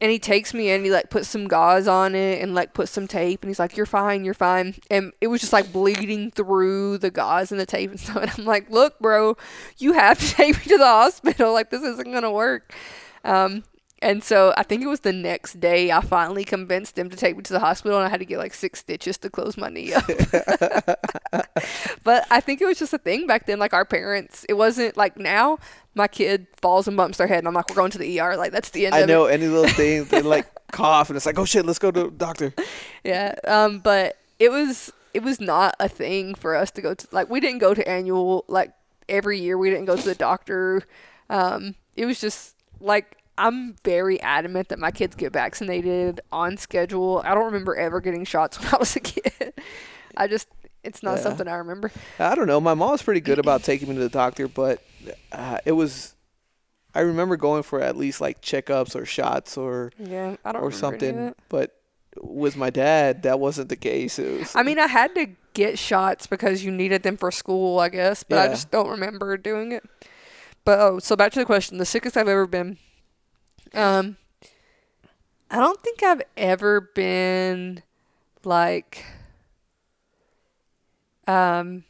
[0.00, 0.84] and he takes me in.
[0.84, 3.42] He like puts some gauze on it and like puts some tape.
[3.42, 7.10] And he's like, "You're fine, you're fine." And it was just like bleeding through the
[7.10, 8.16] gauze and the tape and stuff.
[8.16, 9.36] And I'm like, "Look, bro,
[9.78, 11.52] you have to take me to the hospital.
[11.58, 12.74] Like this isn't gonna work."
[13.24, 13.64] Um,
[14.00, 17.36] and so I think it was the next day I finally convinced them to take
[17.36, 19.68] me to the hospital, and I had to get like six stitches to close my
[19.68, 20.06] knee up.
[22.04, 23.58] but I think it was just a thing back then.
[23.58, 25.58] Like our parents, it wasn't like now.
[25.94, 28.36] My kid falls and bumps their head, and I'm like, "We're going to the ER."
[28.36, 29.12] Like that's the end I of it.
[29.12, 32.04] know any little thing they like cough and it's like, oh shit, let's go to
[32.04, 32.52] the doctor.
[33.04, 33.34] Yeah.
[33.46, 37.28] Um, but it was it was not a thing for us to go to like
[37.30, 38.72] we didn't go to annual like
[39.08, 40.82] every year we didn't go to the doctor.
[41.30, 47.22] Um, it was just like I'm very adamant that my kids get vaccinated on schedule.
[47.24, 49.54] I don't remember ever getting shots when I was a kid.
[50.16, 50.48] I just
[50.84, 51.22] it's not Yeah.
[51.22, 51.90] something I remember.
[52.18, 52.60] I don't know.
[52.60, 54.82] My mom was pretty good about taking me to the doctor, but
[55.32, 56.14] uh, it was.
[56.94, 60.68] I remember going for at least like checkups or shots or Yeah, I don't or
[60.68, 61.34] remember any of something.
[61.48, 61.74] But
[62.20, 64.18] with my dad, that wasn't the case.
[64.18, 64.56] Was.
[64.56, 68.24] I mean, I had to get shots because you needed them for school, I guess,
[68.24, 69.84] but I just don't remember doing it.
[70.64, 72.78] But oh, so back to the question: the sickest I've ever been.
[73.74, 74.16] Um,
[75.50, 77.82] I don't think I've ever been
[78.44, 79.04] like,
[81.26, 81.84] um,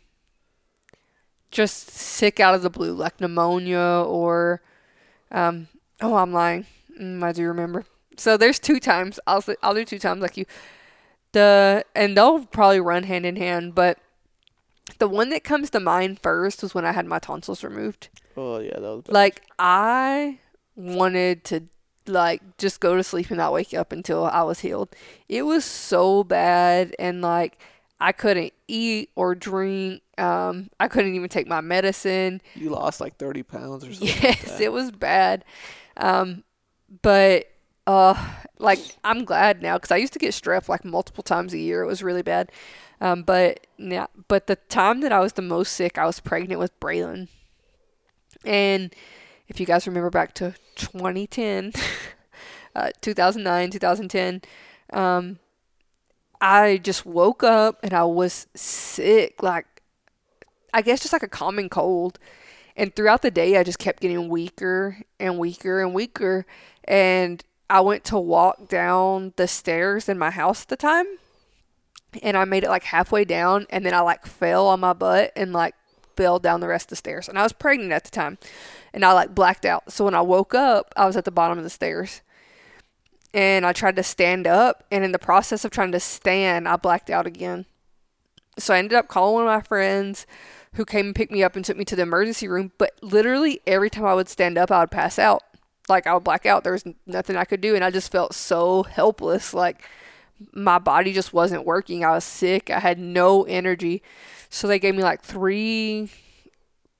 [1.50, 4.60] just sick out of the blue, like pneumonia or,
[5.30, 5.68] um,
[6.00, 6.66] oh, I'm lying.
[7.00, 7.84] Mm, I do remember.
[8.16, 9.20] So there's two times.
[9.26, 10.44] I'll I'll do two times like you
[11.32, 13.98] the and they'll probably run hand in hand, but
[14.98, 18.08] the one that comes to mind first was when I had my tonsils removed.
[18.36, 19.02] oh yeah, that was.
[19.04, 19.12] Bad.
[19.12, 20.38] Like I
[20.78, 21.64] wanted to
[22.06, 24.94] like just go to sleep and not wake up until I was healed.
[25.28, 27.58] It was so bad and like
[28.00, 30.02] I couldn't eat or drink.
[30.16, 32.40] Um, I couldn't even take my medicine.
[32.54, 34.08] You lost like thirty pounds or something.
[34.08, 34.60] like Yes, that.
[34.60, 35.44] it was bad.
[35.96, 36.44] Um,
[37.02, 37.46] but
[37.86, 38.14] uh,
[38.58, 41.82] like I'm glad now because I used to get strep like multiple times a year.
[41.82, 42.52] It was really bad.
[43.00, 46.58] Um, but yeah, but the time that I was the most sick, I was pregnant
[46.60, 47.28] with Braylon,
[48.44, 48.94] and
[49.48, 51.72] if you guys remember back to 2010,
[52.76, 54.42] uh, 2009, 2010,
[54.92, 55.38] um,
[56.40, 59.66] I just woke up and I was sick, like
[60.72, 62.18] I guess just like a common cold.
[62.76, 66.46] And throughout the day, I just kept getting weaker and weaker and weaker.
[66.84, 71.06] And I went to walk down the stairs in my house at the time.
[72.22, 73.66] And I made it like halfway down.
[73.70, 75.74] And then I like fell on my butt and like
[76.18, 77.28] fell down the rest of the stairs.
[77.28, 78.38] And I was pregnant at the time.
[78.92, 79.92] And I like blacked out.
[79.92, 82.22] So when I woke up, I was at the bottom of the stairs.
[83.32, 84.82] And I tried to stand up.
[84.90, 87.66] And in the process of trying to stand, I blacked out again.
[88.58, 90.26] So I ended up calling one of my friends
[90.74, 92.72] who came and picked me up and took me to the emergency room.
[92.78, 95.44] But literally every time I would stand up, I would pass out.
[95.88, 96.64] Like I would black out.
[96.64, 97.76] There was nothing I could do.
[97.76, 99.54] And I just felt so helpless.
[99.54, 99.84] Like
[100.52, 102.04] my body just wasn't working.
[102.04, 102.70] I was sick.
[102.70, 104.02] I had no energy.
[104.50, 106.10] So they gave me like three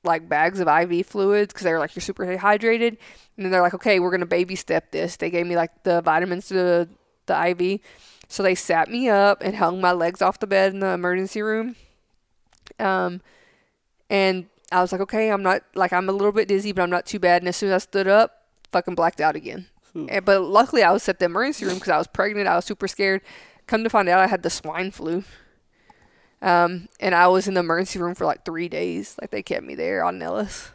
[0.05, 2.97] like bags of IV fluids because they were like, you're super hydrated.
[3.37, 5.17] And then they're like, okay, we're going to baby step this.
[5.17, 6.89] They gave me like the vitamins to the,
[7.27, 7.81] the IV.
[8.29, 11.43] So they sat me up and hung my legs off the bed in the emergency
[11.43, 11.77] room.
[12.79, 13.21] Um,
[14.11, 16.91] and I was like, okay, I'm not like I'm a little bit dizzy, but I'm
[16.91, 17.43] not too bad.
[17.43, 19.67] And as soon as I stood up, fucking blacked out again.
[20.11, 22.47] And, but luckily, I was at the emergency room because I was pregnant.
[22.47, 23.23] I was super scared.
[23.67, 25.25] Come to find out, I had the swine flu.
[26.41, 29.16] Um, and I was in the emergency room for like three days.
[29.20, 30.70] Like they kept me there on Nellis.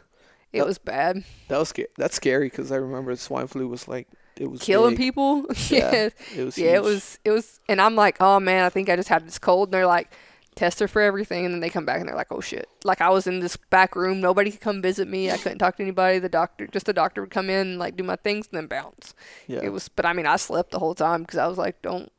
[0.52, 1.24] It That- was bad.
[1.48, 4.06] That was sca- that's scary because I remember swine flu was like
[4.36, 4.98] it was Killing big.
[4.98, 5.46] people.
[5.70, 6.08] Yeah, yeah.
[6.36, 8.96] It was Yeah, it was it was and I'm like, oh man, I think I
[8.96, 10.10] just had this cold and they're like,
[10.54, 12.68] test her for everything and then they come back and they're like, Oh shit.
[12.84, 15.30] Like I was in this back room, nobody could come visit me.
[15.30, 16.18] I couldn't talk to anybody.
[16.20, 18.66] The doctor just the doctor would come in and like do my things and then
[18.68, 19.14] bounce.
[19.48, 19.60] yeah.
[19.62, 22.12] It was but I mean I slept the whole time because I was like, Don't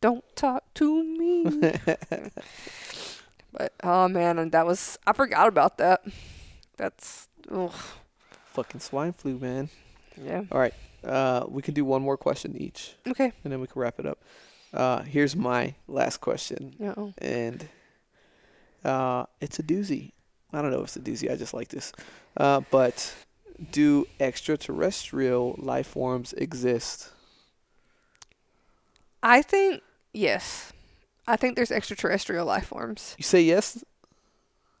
[0.00, 1.44] don't talk to me.
[3.56, 6.02] but oh man, and that was I forgot about that.
[6.76, 7.72] That's ugh,
[8.52, 9.70] fucking swine flu, man.
[10.22, 10.42] yeah.
[10.52, 13.32] All right, uh, we can do one more question each, Okay.
[13.44, 14.18] and then we can wrap it up.
[14.74, 17.14] Uh, here's my last question, No.
[17.18, 17.68] and
[18.84, 20.12] uh, it's a doozy.
[20.52, 21.30] I don't know if it's a doozy.
[21.30, 21.92] I just like this.
[22.36, 23.14] Uh, but
[23.72, 27.10] do extraterrestrial life forms exist?
[29.22, 29.82] I think
[30.12, 30.72] yes.
[31.26, 33.14] I think there's extraterrestrial life forms.
[33.18, 33.84] You say yes.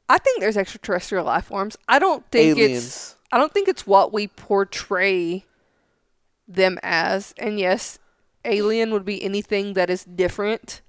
[0.08, 1.76] I think there's extraterrestrial life forms.
[1.88, 3.16] I don't think it's Aliens.
[3.32, 5.44] I don't think it's what we portray
[6.46, 7.34] them as.
[7.38, 7.98] And yes,
[8.44, 10.80] alien would be anything that is different.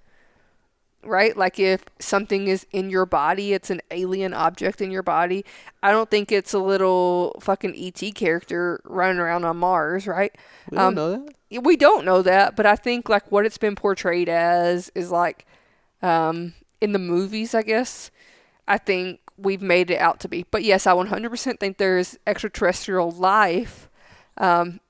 [1.03, 1.37] Right?
[1.37, 5.45] Like if something is in your body, it's an alien object in your body.
[5.81, 10.35] I don't think it's a little fucking ET character running around on Mars, right?
[10.69, 11.63] We don't um, know that.
[11.63, 15.45] we don't know that, but I think like what it's been portrayed as is like
[16.01, 18.11] um in the movies, I guess.
[18.67, 20.45] I think we've made it out to be.
[20.49, 23.89] But yes, I 100% think there is extraterrestrial life.
[24.37, 24.81] Um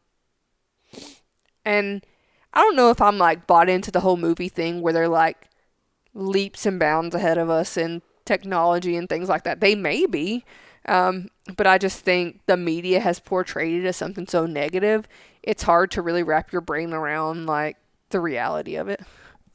[1.63, 2.05] and
[2.53, 5.49] I don't know if I'm like bought into the whole movie thing where they're like
[6.17, 9.59] leaps and bounds ahead of us in technology and things like that.
[9.61, 10.43] They may be.
[10.87, 15.07] Um, but I just think the media has portrayed it as something so negative
[15.43, 17.77] it's hard to really wrap your brain around like
[18.09, 18.99] the reality of it.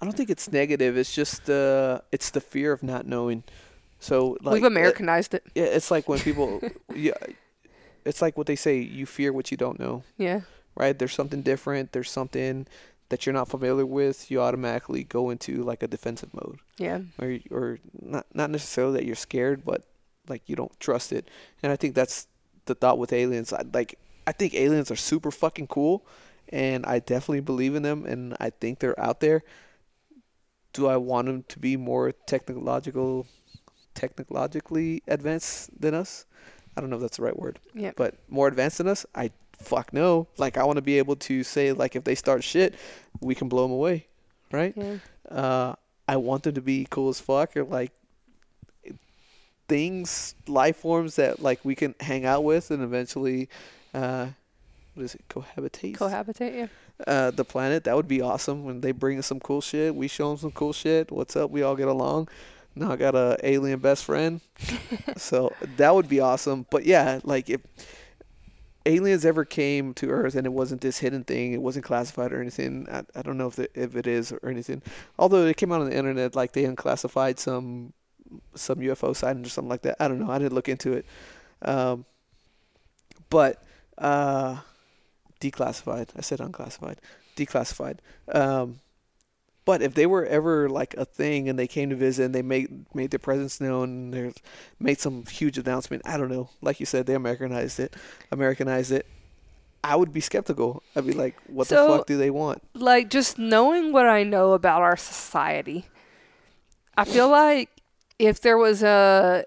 [0.00, 0.96] I don't think it's negative.
[0.96, 3.44] It's just the it's the fear of not knowing.
[4.00, 5.44] So like We've uh, Americanized it.
[5.54, 6.62] Yeah, it's like when people,
[6.94, 7.12] yeah,
[8.06, 10.40] it's like what they say: you fear what you don't know, Yeah.
[10.74, 10.98] right?
[10.98, 11.92] There's something different.
[11.92, 12.66] There's something
[13.12, 14.30] that you're not familiar with.
[14.30, 17.00] You automatically go into like a defensive mode, Yeah.
[17.20, 19.84] or or not not necessarily that you're scared, but
[20.28, 21.28] like you don't trust it.
[21.62, 22.26] And I think that's
[22.64, 23.52] the thought with aliens.
[23.52, 26.06] I, like I think aliens are super fucking cool,
[26.48, 29.42] and I definitely believe in them, and I think they're out there.
[30.72, 33.26] Do I want them to be more technological,
[33.94, 36.24] technologically advanced than us?
[36.76, 37.92] I don't know if that's the right word, Yeah.
[37.94, 39.04] but more advanced than us?
[39.14, 39.30] I
[39.62, 40.26] fuck no.
[40.38, 42.74] Like I want to be able to say like if they start shit,
[43.20, 44.06] we can blow them away,
[44.50, 44.74] right?
[44.76, 44.96] Yeah.
[45.30, 45.74] uh,
[46.08, 47.92] I want them to be cool as fuck or like
[49.68, 53.48] things, life forms that like we can hang out with and eventually,
[53.94, 54.26] uh,
[54.94, 55.96] what is it, cohabitate?
[55.96, 56.54] Cohabitate.
[56.54, 56.66] Yeah.
[57.06, 57.84] uh, the planet.
[57.84, 59.94] That would be awesome when they bring us some cool shit.
[59.94, 61.10] We show them some cool shit.
[61.10, 61.50] What's up?
[61.50, 62.28] We all get along.
[62.74, 64.40] Now I got a alien best friend,
[65.16, 66.64] so that would be awesome.
[66.70, 67.60] But yeah, like if
[68.86, 72.40] aliens ever came to Earth and it wasn't this hidden thing, it wasn't classified or
[72.40, 72.86] anything.
[72.90, 74.82] I, I don't know if it, if it is or anything.
[75.18, 77.92] Although it came out on the internet, like they unclassified some
[78.54, 79.96] some UFO sighting or something like that.
[80.00, 80.30] I don't know.
[80.30, 81.06] I didn't look into it.
[81.60, 82.06] Um,
[83.28, 83.62] but
[83.98, 84.58] uh,
[85.40, 86.08] declassified.
[86.16, 87.00] I said unclassified.
[87.36, 87.98] Declassified.
[88.32, 88.80] Um,
[89.64, 92.42] But if they were ever like a thing and they came to visit and they
[92.42, 94.32] made made their presence known and they
[94.80, 96.50] made some huge announcement, I don't know.
[96.60, 97.94] Like you said, they Americanized it,
[98.32, 99.06] Americanized it.
[99.84, 100.82] I would be skeptical.
[100.96, 102.62] I'd be like, what So- the fuck do they want?
[102.74, 105.86] like just knowing what I know about our society,
[106.96, 107.68] I feel like
[108.18, 109.44] if there was a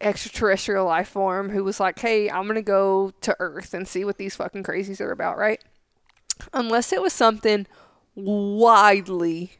[0.00, 4.18] extraterrestrial life form who was like, "Hey, I'm gonna go to Earth and see what
[4.18, 5.62] these fucking crazies are about," right?
[6.52, 7.66] Unless it was something
[8.14, 9.52] widely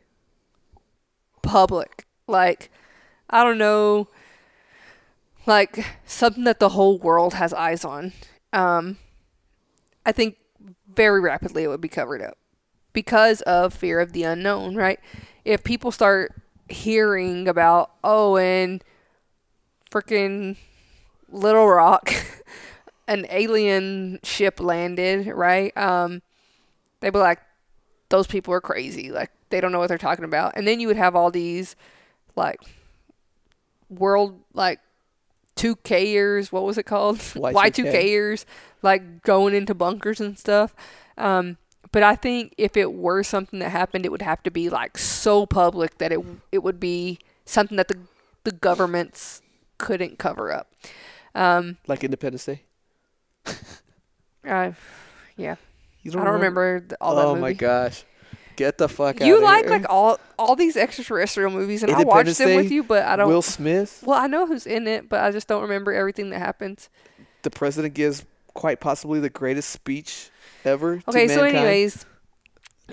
[1.43, 2.71] public, like
[3.31, 4.09] I don't know,
[5.47, 8.13] like something that the whole world has eyes on.
[8.53, 8.99] Um,
[10.05, 10.37] I think
[10.95, 12.37] very rapidly it would be covered up
[12.93, 15.01] because of fear of the unknown, right?
[15.45, 16.35] If people start
[16.69, 18.85] hearing about, oh, and
[19.91, 20.57] freaking
[21.31, 22.13] Little Rock,
[23.09, 25.77] an alien ship landed, right?
[25.77, 26.23] Um,
[27.01, 27.41] they'd be like,
[28.13, 29.11] those people are crazy.
[29.11, 30.53] Like, they don't know what they're talking about.
[30.55, 31.77] And then you would have all these,
[32.37, 32.61] like,
[33.89, 34.81] world, like,
[35.57, 37.19] 2Kers, what was it called?
[37.19, 37.53] Y2K.
[37.53, 38.45] Y2Kers,
[38.83, 40.75] like going into bunkers and stuff.
[41.17, 41.57] Um,
[41.91, 44.97] but I think if it were something that happened, it would have to be like
[44.99, 47.99] so public that it it would be something that the
[48.45, 49.43] the governments
[49.79, 50.73] couldn't cover up.
[51.35, 52.63] Um, Like Independence Day?
[54.45, 54.75] I,
[55.37, 55.57] yeah,
[56.03, 57.41] You I don't remember th- all that oh movie.
[57.41, 58.05] my gosh.
[58.57, 59.71] Get the fuck out You of like here.
[59.71, 63.17] like all all these extraterrestrial movies, and I Independence watched them with you, but I
[63.17, 63.29] don't.
[63.29, 66.39] Will Smith, well, I know who's in it, but I just don't remember everything that
[66.39, 66.89] happens.
[67.43, 68.25] the president gives
[68.55, 70.29] quite possibly the greatest speech
[70.65, 70.99] ever.
[70.99, 71.57] to Okay, so mankind.
[71.57, 72.05] anyways,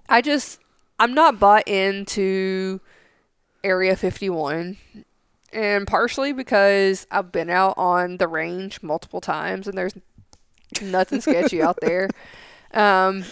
[0.08, 0.60] I just
[0.98, 2.80] I'm not bought into
[3.64, 4.78] Area 51
[5.52, 9.94] and partially because I've been out on the range multiple times and there's
[10.82, 12.10] nothing sketchy out there.
[12.74, 13.26] Um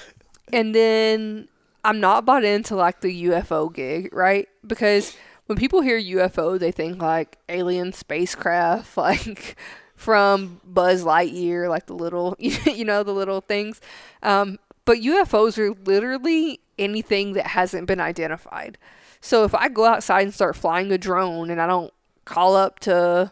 [0.51, 1.47] and then
[1.83, 4.47] I'm not bought into like the UFO gig, right?
[4.65, 5.15] Because
[5.45, 9.57] when people hear UFO, they think like alien spacecraft, like
[9.95, 13.81] from Buzz Lightyear, like the little, you know, the little things.
[14.21, 18.77] Um, but UFOs are literally anything that hasn't been identified.
[19.19, 21.93] So if I go outside and start flying a drone and I don't
[22.25, 23.31] call up to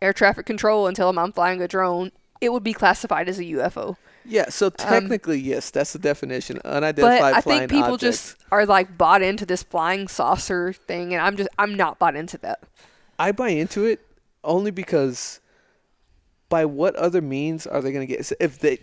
[0.00, 3.38] air traffic control and tell them I'm flying a drone, it would be classified as
[3.38, 3.96] a UFO.
[4.28, 6.60] Yeah, so technically, yes, that's the definition.
[6.64, 8.00] Unidentified But I flying think people object.
[8.00, 12.16] just are like bought into this flying saucer thing, and I'm just I'm not bought
[12.16, 12.60] into that.
[13.18, 14.00] I buy into it
[14.44, 15.40] only because
[16.48, 18.78] by what other means are they going to get if they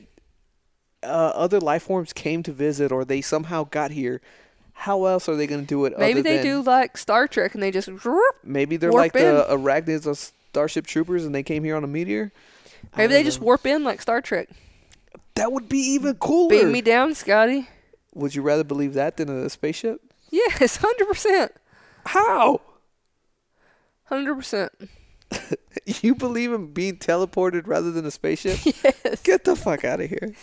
[1.03, 4.21] uh, other life forms came to visit or they somehow got here
[4.73, 7.53] how else are they going to do it Maybe they than- do like Star Trek,
[7.53, 7.89] and they just
[8.43, 12.31] maybe they're like the arachnids of starship troopers and they came here on a meteor
[12.97, 13.45] maybe they just know.
[13.45, 14.49] warp in like Star Trek.
[15.35, 17.67] That would be even cooler Beam me down, Scotty.
[18.13, 21.51] would you rather believe that than a spaceship Yes, hundred percent,
[22.05, 22.61] how
[24.05, 24.71] hundred percent.
[25.85, 29.21] you believe in being teleported rather than a spaceship Yes.
[29.23, 30.33] get the fuck out of here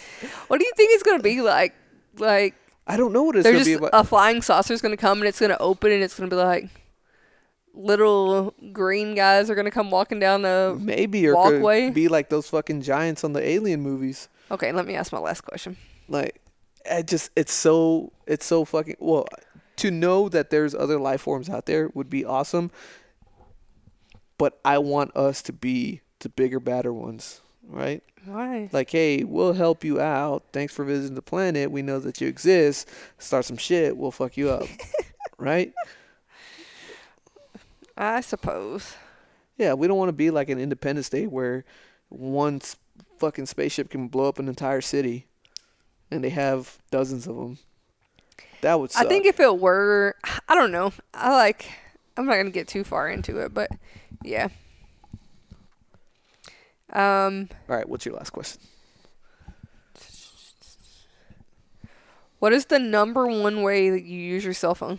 [0.48, 1.74] What do you think it's gonna be like?
[2.18, 2.54] Like
[2.86, 5.18] i don't know what it's going to just be about a flying saucer's gonna come
[5.20, 6.68] and it's gonna open and it's gonna be like
[7.72, 10.76] little green guys are gonna come walking down the.
[10.80, 11.90] Maybe or walkway.
[11.90, 14.28] be like those fucking giants on the alien movies.
[14.50, 15.76] Okay, let me ask my last question.
[16.08, 16.40] Like,
[16.84, 19.26] it just it's so it's so fucking well.
[19.76, 22.70] To know that there's other life forms out there would be awesome.
[24.36, 28.02] But I want us to be the bigger, badder ones, right?
[28.24, 28.68] Why?
[28.72, 30.44] Like, hey, we'll help you out.
[30.52, 31.70] Thanks for visiting the planet.
[31.70, 32.88] We know that you exist.
[33.18, 33.96] Start some shit.
[33.96, 34.66] We'll fuck you up,
[35.38, 35.72] right?
[37.96, 38.94] I suppose.
[39.56, 41.64] Yeah, we don't want to be like an Independence Day where
[42.08, 42.60] one
[43.20, 45.26] fucking spaceship can blow up an entire city,
[46.10, 47.58] and they have dozens of them.
[48.62, 49.04] That would suck.
[49.04, 50.16] I think if it were,
[50.48, 50.92] I don't know.
[51.14, 51.70] I like.
[52.16, 53.70] I'm not gonna get too far into it, but
[54.24, 54.48] yeah.
[56.92, 58.60] Um, All right, what's your last question?
[62.40, 64.98] what is the number one way that you use your cell phone?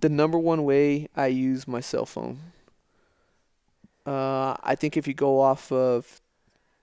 [0.00, 2.38] The number one way I use my cell phone.
[4.06, 6.20] Uh, I think if you go off of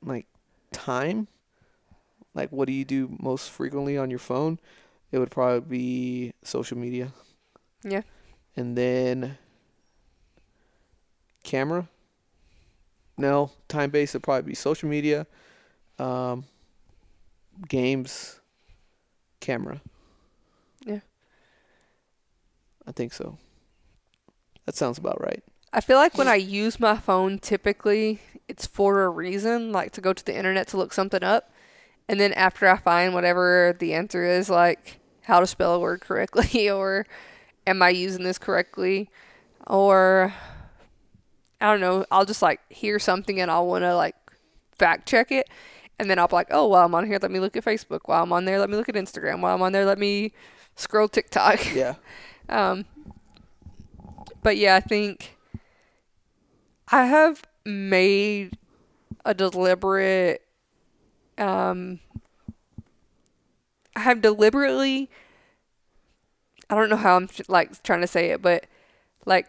[0.04, 0.28] like
[0.72, 1.28] time,
[2.34, 4.60] like what do you do most frequently on your phone,
[5.12, 7.14] it would probably be social media.
[7.84, 8.02] Yeah.
[8.56, 9.38] And then
[11.44, 11.88] camera.
[13.18, 15.26] No, time based would probably be social media,
[16.00, 16.44] um,
[17.70, 18.42] games,
[19.40, 19.82] camera.
[20.86, 21.00] Yeah.
[22.86, 23.38] I think so.
[24.66, 25.44] That sounds about right.
[25.72, 30.02] I feel like when I use my phone, typically it's for a reason, like to
[30.02, 31.52] go to the internet to look something up.
[32.08, 36.02] And then after I find whatever the answer is, like how to spell a word
[36.02, 37.06] correctly or
[37.66, 39.10] am I using this correctly
[39.68, 40.34] or
[41.60, 44.16] I don't know, I'll just like hear something and I'll want to like
[44.78, 45.50] fact check it
[46.00, 48.02] and then I'll be like, "Oh, while I'm on here, let me look at Facebook.
[48.06, 49.42] While I'm on there, let me look at Instagram.
[49.42, 50.34] While I'm on there, let me
[50.76, 51.96] scroll TikTok." Yeah.
[52.50, 52.86] Um,
[54.44, 55.38] but yeah, I think
[56.90, 58.58] I have made
[59.26, 60.42] a deliberate.
[61.38, 62.00] Um,
[63.96, 65.10] I have deliberately.
[66.70, 68.66] I don't know how I'm like trying to say it, but
[69.26, 69.48] like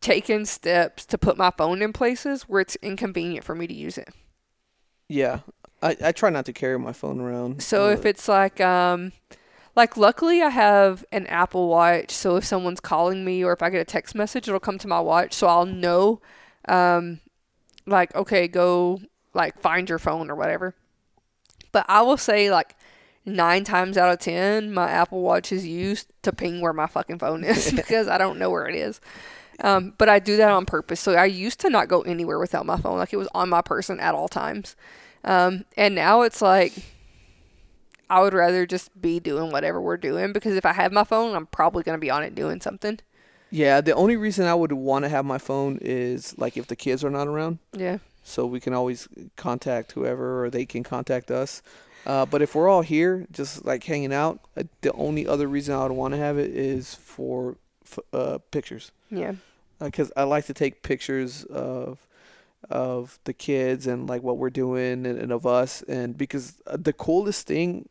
[0.00, 3.98] taken steps to put my phone in places where it's inconvenient for me to use
[3.98, 4.10] it.
[5.08, 5.40] Yeah.
[5.82, 7.62] I, I try not to carry my phone around.
[7.62, 9.12] So if it's like um
[9.74, 13.70] like luckily I have an Apple Watch, so if someone's calling me or if I
[13.70, 16.20] get a text message, it'll come to my watch so I'll know
[16.68, 17.20] um
[17.86, 19.00] like okay, go
[19.34, 20.74] like find your phone or whatever.
[21.72, 22.74] But I will say like
[23.26, 27.18] 9 times out of 10 my Apple Watch is used to ping where my fucking
[27.18, 29.00] phone is because I don't know where it is.
[29.60, 31.00] Um, but I do that on purpose.
[31.00, 32.98] So I used to not go anywhere without my phone.
[32.98, 34.76] Like it was on my person at all times.
[35.24, 36.72] Um, and now it's like
[38.08, 41.34] I would rather just be doing whatever we're doing because if I have my phone,
[41.34, 43.00] I'm probably going to be on it doing something.
[43.56, 46.76] Yeah, the only reason I would want to have my phone is like if the
[46.76, 47.98] kids are not around, Yeah.
[48.22, 51.62] so we can always contact whoever or they can contact us.
[52.04, 55.74] Uh, but if we're all here, just like hanging out, uh, the only other reason
[55.74, 58.92] I would want to have it is for f- uh, pictures.
[59.10, 59.32] Yeah.
[59.80, 61.98] because I like to take pictures of
[62.70, 66.76] of the kids and like what we're doing and, and of us and because uh,
[66.76, 67.88] the coolest thing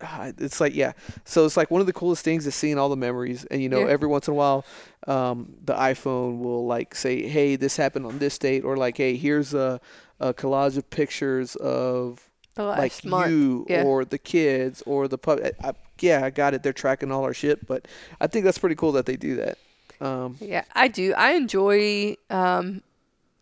[0.00, 0.92] it's, ah, like yeah
[1.24, 3.68] so it's like one of the coolest things is seeing all the memories and you
[3.68, 3.92] know Yeah.
[3.92, 4.64] every once in a while
[5.06, 9.16] um, the iphone will like say hey this happened on this date or like hey
[9.16, 9.80] here's a,
[10.20, 13.30] a collage of pictures of like month.
[13.30, 13.82] you yeah.
[13.82, 15.40] or the kids or the pub.
[15.44, 16.62] I, I, yeah, I got it.
[16.62, 17.86] They're tracking all our shit, but
[18.18, 19.58] I think that's pretty cool that they do that.
[20.00, 21.12] Um, Yeah, I do.
[21.14, 22.82] I enjoy um,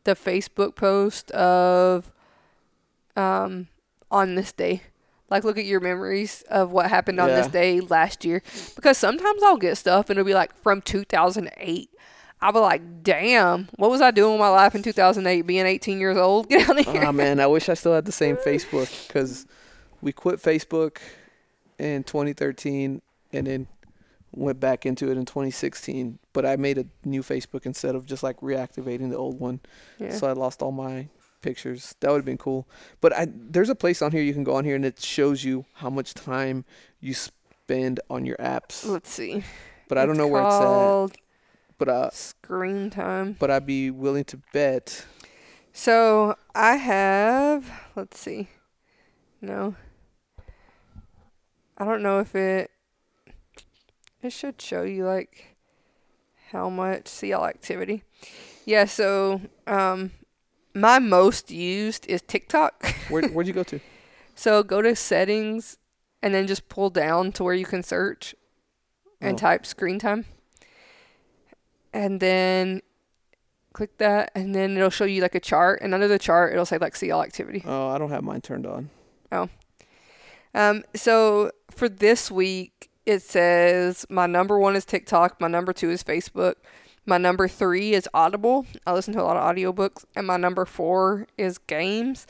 [0.03, 2.11] the Facebook post of
[3.17, 3.69] um,
[4.11, 4.83] on this day.
[5.35, 8.41] Like, look at your memories of what happened on this day last year.
[8.77, 11.91] Because sometimes I'll get stuff and it'll be like from 2008.
[12.41, 15.43] I'll be like, damn, what was I doing with my life in 2008?
[15.43, 16.49] Being 18 years old?
[16.51, 17.05] Get out of here.
[17.05, 19.45] oh man, I wish I still had the same Facebook because
[20.01, 20.99] we quit Facebook
[21.81, 23.67] in 2013 and then
[24.31, 26.21] went back into it in 2016.
[26.33, 29.59] But I made a new Facebook instead of just like reactivating the old one.
[29.99, 30.13] yeah.
[30.13, 31.09] So I lost all my
[31.45, 31.95] pictures.
[32.01, 32.67] That would have been cool.
[33.01, 35.45] But I there's a place on here you can go on here and it shows
[35.45, 36.65] you how much time
[37.01, 38.85] you spend on your apps.
[38.87, 39.45] Let's see.
[39.89, 40.61] But I don't It's know where it's at.
[40.63, 41.13] called
[41.79, 43.37] But uh, Screen time.
[43.39, 45.05] but I'd be willing to bet.
[45.73, 48.49] So I have, let's see.
[49.41, 49.75] No.
[51.77, 52.71] I don't know if it,
[54.23, 55.57] it should show you like
[56.53, 58.05] how much, all activity.
[58.65, 60.13] Yeah, so um,
[60.75, 62.85] my most used is TikTok.
[63.09, 63.81] Where where'd you go to?
[64.35, 65.79] so go to settings
[66.23, 68.35] and then just pull down to where you can search
[69.21, 69.39] and Oh.
[69.39, 70.25] type screen time.
[71.93, 72.83] And then
[73.73, 76.65] click that and then it'll show you like a chart and under the chart it'll
[76.67, 77.63] say like see all activity.
[77.67, 78.91] Oh, I don't have mine turned on.
[79.33, 79.49] Oh.
[80.55, 85.91] Um so for this week it says my number 1 is TikTok, my number 2
[85.91, 86.55] is Facebook,
[87.07, 88.67] my number 3 is Audible.
[88.87, 92.27] I listen to a lot of audiobooks and my number 4 is games.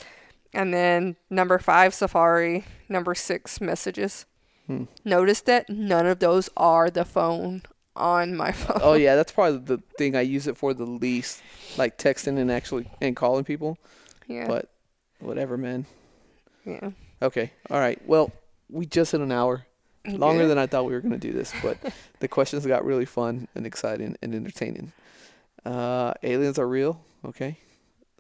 [0.52, 4.26] And then number 5 Safari, number 6 messages.
[4.66, 4.84] Hmm.
[5.04, 7.62] Notice that none of those are the phone
[7.96, 8.80] on my phone.
[8.82, 11.42] Oh yeah, that's probably the thing I use it for the least,
[11.76, 13.78] like texting and actually and calling people.
[14.26, 14.46] yeah.
[14.46, 14.70] But
[15.20, 15.86] whatever, man.
[16.64, 16.90] yeah.
[17.22, 18.00] Okay, all right.
[18.06, 18.32] Well,
[18.70, 19.66] we just hit an hour,
[20.07, 20.50] longer Good.
[20.50, 21.78] than I thought we were gonna do this, but
[22.20, 24.92] the questions got really fun and exciting and entertaining.
[25.64, 27.00] Uh, aliens are real.
[27.24, 27.59] Okay,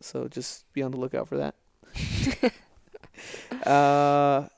[0.00, 2.52] so just be on the lookout for that.
[3.66, 4.48] uh,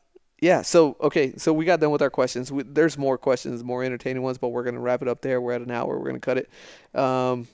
[0.40, 0.62] yeah.
[0.62, 2.52] So okay, so we got done with our questions.
[2.52, 5.40] We, there's more questions, more entertaining ones, but we're gonna wrap it up there.
[5.40, 5.98] We're at an hour.
[5.98, 6.50] We're gonna cut it.
[6.98, 7.48] Um,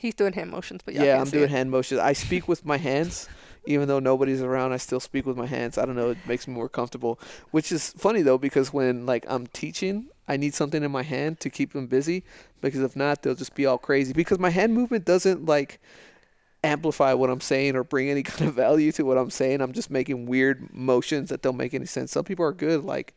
[0.00, 1.50] He's doing hand motions, but yeah, I'm doing it.
[1.50, 2.00] hand motions.
[2.00, 3.28] I speak with my hands,
[3.66, 4.72] even though nobody's around.
[4.72, 5.78] I still speak with my hands.
[5.78, 6.10] I don't know.
[6.10, 7.18] It makes me more comfortable.
[7.50, 11.40] Which is funny though, because when like I'm teaching, I need something in my hand
[11.40, 12.24] to keep them busy.
[12.60, 14.12] Because if not, they'll just be all crazy.
[14.12, 15.80] Because my hand movement doesn't like
[16.64, 19.60] amplify what I'm saying or bring any kind of value to what I'm saying.
[19.60, 22.12] I'm just making weird motions that don't make any sense.
[22.12, 23.14] Some people are good, like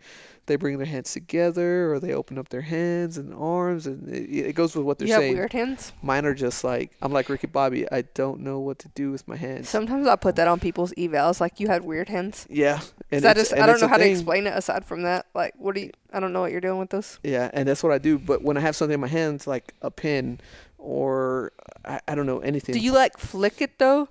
[0.48, 4.30] they bring their hands together or they open up their hands and arms, and it,
[4.50, 5.34] it goes with what they're You have saying.
[5.36, 5.92] weird hands.
[6.04, 7.92] Mine are just like I'm like Ricky Bobby.
[7.92, 9.70] I don't know what to do with my hands.
[9.70, 12.46] Sometimes I put that on people's evals, like you had weird hands.
[12.50, 12.82] yeah,
[13.12, 15.26] and I just and I don't know how to explain it aside from that.
[15.34, 15.92] Like, what do you?
[16.14, 17.20] I don't know what you're doing with this.
[17.24, 18.20] Yeah, and that's what I do.
[18.20, 20.40] But when I have something in my hands, like a pen
[20.86, 21.52] or
[21.84, 22.74] I, I don't know anything.
[22.74, 24.08] Do you like flick it though?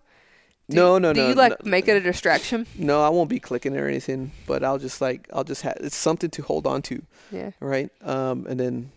[0.69, 1.29] Do no, you, no, do no.
[1.29, 1.71] you like no.
[1.71, 2.67] make it a distraction?
[2.77, 5.97] No, I won't be clicking or anything, but I'll just like I'll just have it's
[5.97, 7.51] something to hold on to, Yeah.
[7.61, 7.91] right?
[8.03, 8.91] Um, and then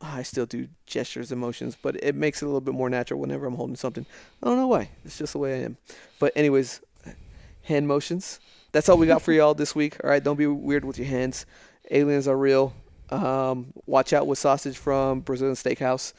[0.00, 3.46] I still do gestures, emotions, but it makes it a little bit more natural whenever
[3.46, 4.06] I'm holding something.
[4.42, 4.90] I don't know why.
[5.04, 5.76] It's just the way I am.
[6.18, 6.80] But anyways,
[7.64, 8.40] hand motions.
[8.72, 9.96] That's all we got for y'all this week.
[10.02, 11.44] All right, don't be weird with your hands.
[11.90, 12.72] Aliens are real.
[13.10, 16.12] Um, watch out with sausage from Brazilian Steakhouse.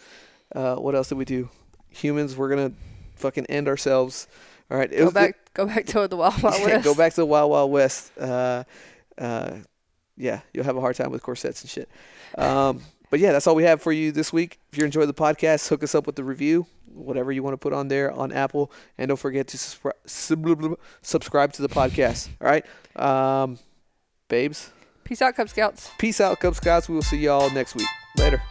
[0.56, 1.50] Uh, what else did we do?
[1.90, 2.72] Humans, we're gonna
[3.16, 4.28] fucking end ourselves.
[4.70, 6.84] All right, Go back, go back to the Wild Wild West.
[6.86, 8.12] go back to the Wild Wild West.
[8.18, 8.64] Uh,
[9.18, 9.58] uh,
[10.16, 11.90] yeah, you'll have a hard time with corsets and shit.
[12.38, 14.60] Um, but yeah, that's all we have for you this week.
[14.72, 17.58] If you enjoyed the podcast, hook us up with the review, whatever you want to
[17.58, 22.30] put on there on Apple, and don't forget to subscri- sub- subscribe to the podcast.
[22.40, 23.60] All right, um,
[24.30, 24.72] babes.
[25.04, 25.90] Peace out, Cub Scouts.
[25.98, 26.88] Peace out, Cub Scouts.
[26.88, 27.88] We will see y'all next week.
[28.18, 28.42] Later.